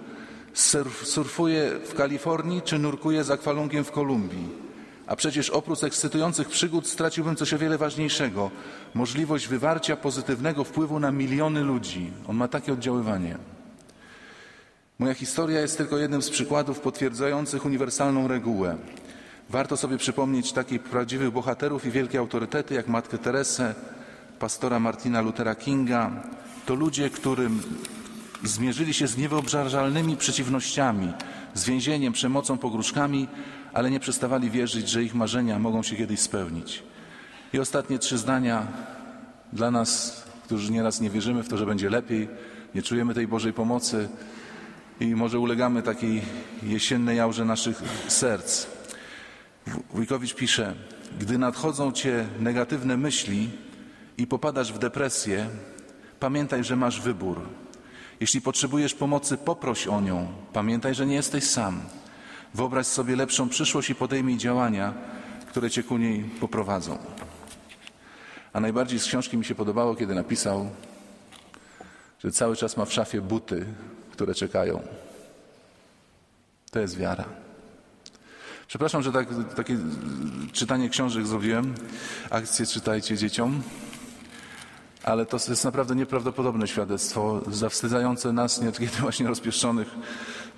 surf, 0.54 1.06
surfuje 1.06 1.70
w 1.84 1.94
Kalifornii 1.94 2.62
czy 2.62 2.78
nurkuje 2.78 3.24
za 3.24 3.36
kwalunkiem 3.36 3.84
w 3.84 3.90
Kolumbii. 3.90 4.48
A 5.06 5.16
przecież 5.16 5.50
oprócz 5.50 5.84
ekscytujących 5.84 6.48
przygód 6.48 6.86
straciłbym 6.86 7.36
coś 7.36 7.54
o 7.54 7.58
wiele 7.58 7.78
ważniejszego 7.78 8.50
możliwość 8.94 9.48
wywarcia 9.48 9.96
pozytywnego 9.96 10.64
wpływu 10.64 11.00
na 11.00 11.10
miliony 11.10 11.62
ludzi. 11.62 12.10
On 12.28 12.36
ma 12.36 12.48
takie 12.48 12.72
oddziaływanie. 12.72 13.53
Moja 14.98 15.14
historia 15.14 15.60
jest 15.60 15.76
tylko 15.76 15.98
jednym 15.98 16.22
z 16.22 16.30
przykładów 16.30 16.80
potwierdzających 16.80 17.64
uniwersalną 17.64 18.28
regułę. 18.28 18.76
Warto 19.50 19.76
sobie 19.76 19.98
przypomnieć 19.98 20.52
takich 20.52 20.82
prawdziwych 20.82 21.30
bohaterów 21.30 21.86
i 21.86 21.90
wielkie 21.90 22.18
autorytety 22.18 22.74
jak 22.74 22.88
Matkę 22.88 23.18
Teresę, 23.18 23.74
pastora 24.38 24.80
Martina 24.80 25.20
Luthera 25.20 25.54
Kinga. 25.54 26.10
To 26.66 26.74
ludzie, 26.74 27.10
którym 27.10 27.62
zmierzyli 28.44 28.94
się 28.94 29.06
z 29.06 29.16
niewyobrażalnymi 29.16 30.16
przeciwnościami, 30.16 31.12
z 31.54 31.64
więzieniem, 31.64 32.12
przemocą, 32.12 32.58
pogróżkami, 32.58 33.28
ale 33.72 33.90
nie 33.90 34.00
przestawali 34.00 34.50
wierzyć, 34.50 34.88
że 34.88 35.02
ich 35.02 35.14
marzenia 35.14 35.58
mogą 35.58 35.82
się 35.82 35.96
kiedyś 35.96 36.20
spełnić. 36.20 36.82
I 37.52 37.58
ostatnie 37.58 37.98
trzy 37.98 38.18
zdania 38.18 38.66
dla 39.52 39.70
nas, 39.70 40.22
którzy 40.44 40.72
nieraz 40.72 41.00
nie 41.00 41.10
wierzymy 41.10 41.42
w 41.42 41.48
to, 41.48 41.56
że 41.56 41.66
będzie 41.66 41.90
lepiej, 41.90 42.28
nie 42.74 42.82
czujemy 42.82 43.14
tej 43.14 43.28
Bożej 43.28 43.52
pomocy 43.52 44.08
i 45.00 45.14
może 45.14 45.38
ulegamy 45.38 45.82
takiej 45.82 46.22
jesiennej 46.62 47.20
aurze 47.20 47.44
naszych 47.44 47.82
serc. 48.08 48.66
Wójkowicz 49.94 50.34
pisze, 50.34 50.74
gdy 51.18 51.38
nadchodzą 51.38 51.92
cię 51.92 52.26
negatywne 52.40 52.96
myśli 52.96 53.50
i 54.18 54.26
popadasz 54.26 54.72
w 54.72 54.78
depresję, 54.78 55.48
pamiętaj, 56.20 56.64
że 56.64 56.76
masz 56.76 57.00
wybór. 57.00 57.40
Jeśli 58.20 58.40
potrzebujesz 58.40 58.94
pomocy, 58.94 59.36
poproś 59.36 59.86
o 59.86 60.00
nią. 60.00 60.28
Pamiętaj, 60.52 60.94
że 60.94 61.06
nie 61.06 61.14
jesteś 61.14 61.44
sam. 61.44 61.80
Wyobraź 62.54 62.86
sobie 62.86 63.16
lepszą 63.16 63.48
przyszłość 63.48 63.90
i 63.90 63.94
podejmij 63.94 64.36
działania, 64.36 64.94
które 65.48 65.70
cię 65.70 65.82
ku 65.82 65.98
niej 65.98 66.22
poprowadzą. 66.40 66.98
A 68.52 68.60
najbardziej 68.60 68.98
z 68.98 69.04
książki 69.04 69.36
mi 69.36 69.44
się 69.44 69.54
podobało, 69.54 69.94
kiedy 69.94 70.14
napisał, 70.14 70.70
że 72.24 72.30
cały 72.30 72.56
czas 72.56 72.76
ma 72.76 72.84
w 72.84 72.92
szafie 72.92 73.20
buty, 73.20 73.66
które 74.14 74.34
czekają. 74.34 74.82
To 76.70 76.80
jest 76.80 76.96
wiara. 76.96 77.24
Przepraszam, 78.68 79.02
że 79.02 79.12
tak, 79.12 79.28
takie 79.56 79.78
czytanie 80.52 80.88
książek 80.88 81.26
zrobiłem. 81.26 81.74
Akcję 82.30 82.66
czytajcie 82.66 83.16
dzieciom. 83.16 83.62
Ale 85.02 85.26
to 85.26 85.36
jest 85.48 85.64
naprawdę 85.64 85.94
nieprawdopodobne 85.94 86.66
świadectwo, 86.66 87.40
zawstydzające 87.50 88.32
nas, 88.32 88.60
niekiedy 88.62 88.96
właśnie 89.06 89.28
rozpieszczonych, 89.28 89.88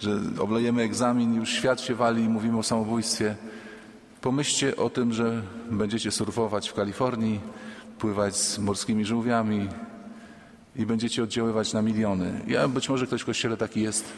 że 0.01 0.21
oblejemy 0.39 0.83
egzamin, 0.83 1.35
już 1.35 1.51
świat 1.51 1.81
się 1.81 1.95
wali 1.95 2.23
i 2.23 2.29
mówimy 2.29 2.59
o 2.59 2.63
samobójstwie. 2.63 3.37
Pomyślcie 4.21 4.77
o 4.77 4.91
tym, 4.91 5.13
że 5.13 5.43
będziecie 5.71 6.11
surfować 6.11 6.69
w 6.69 6.75
Kalifornii, 6.75 7.41
pływać 7.99 8.37
z 8.37 8.59
morskimi 8.59 9.05
żółwiami 9.05 9.69
i 10.79 10.87
będziecie 10.87 11.23
oddziaływać 11.23 11.73
na 11.73 11.83
miliony. 11.83 12.41
Ja 12.47 12.69
być 12.69 12.89
może 12.89 13.07
ktoś 13.07 13.23
w 13.23 13.27
kościele 13.27 13.57
taki 13.57 13.83
jest, 13.83 14.13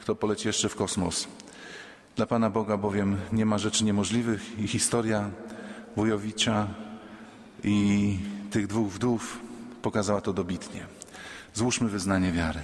kto 0.00 0.14
poleci 0.14 0.48
jeszcze 0.48 0.68
w 0.68 0.76
kosmos. 0.76 1.28
Dla 2.16 2.26
Pana 2.26 2.50
Boga 2.50 2.76
bowiem 2.76 3.16
nie 3.32 3.46
ma 3.46 3.58
rzeczy 3.58 3.84
niemożliwych 3.84 4.58
i 4.58 4.68
historia 4.68 5.30
Wujowicza 5.96 6.66
i 7.64 8.18
tych 8.50 8.66
dwóch 8.66 8.92
wdów 8.92 9.40
pokazała 9.82 10.20
to 10.20 10.32
dobitnie. 10.32 10.86
Złóżmy 11.54 11.88
wyznanie 11.88 12.32
wiary. 12.32 12.60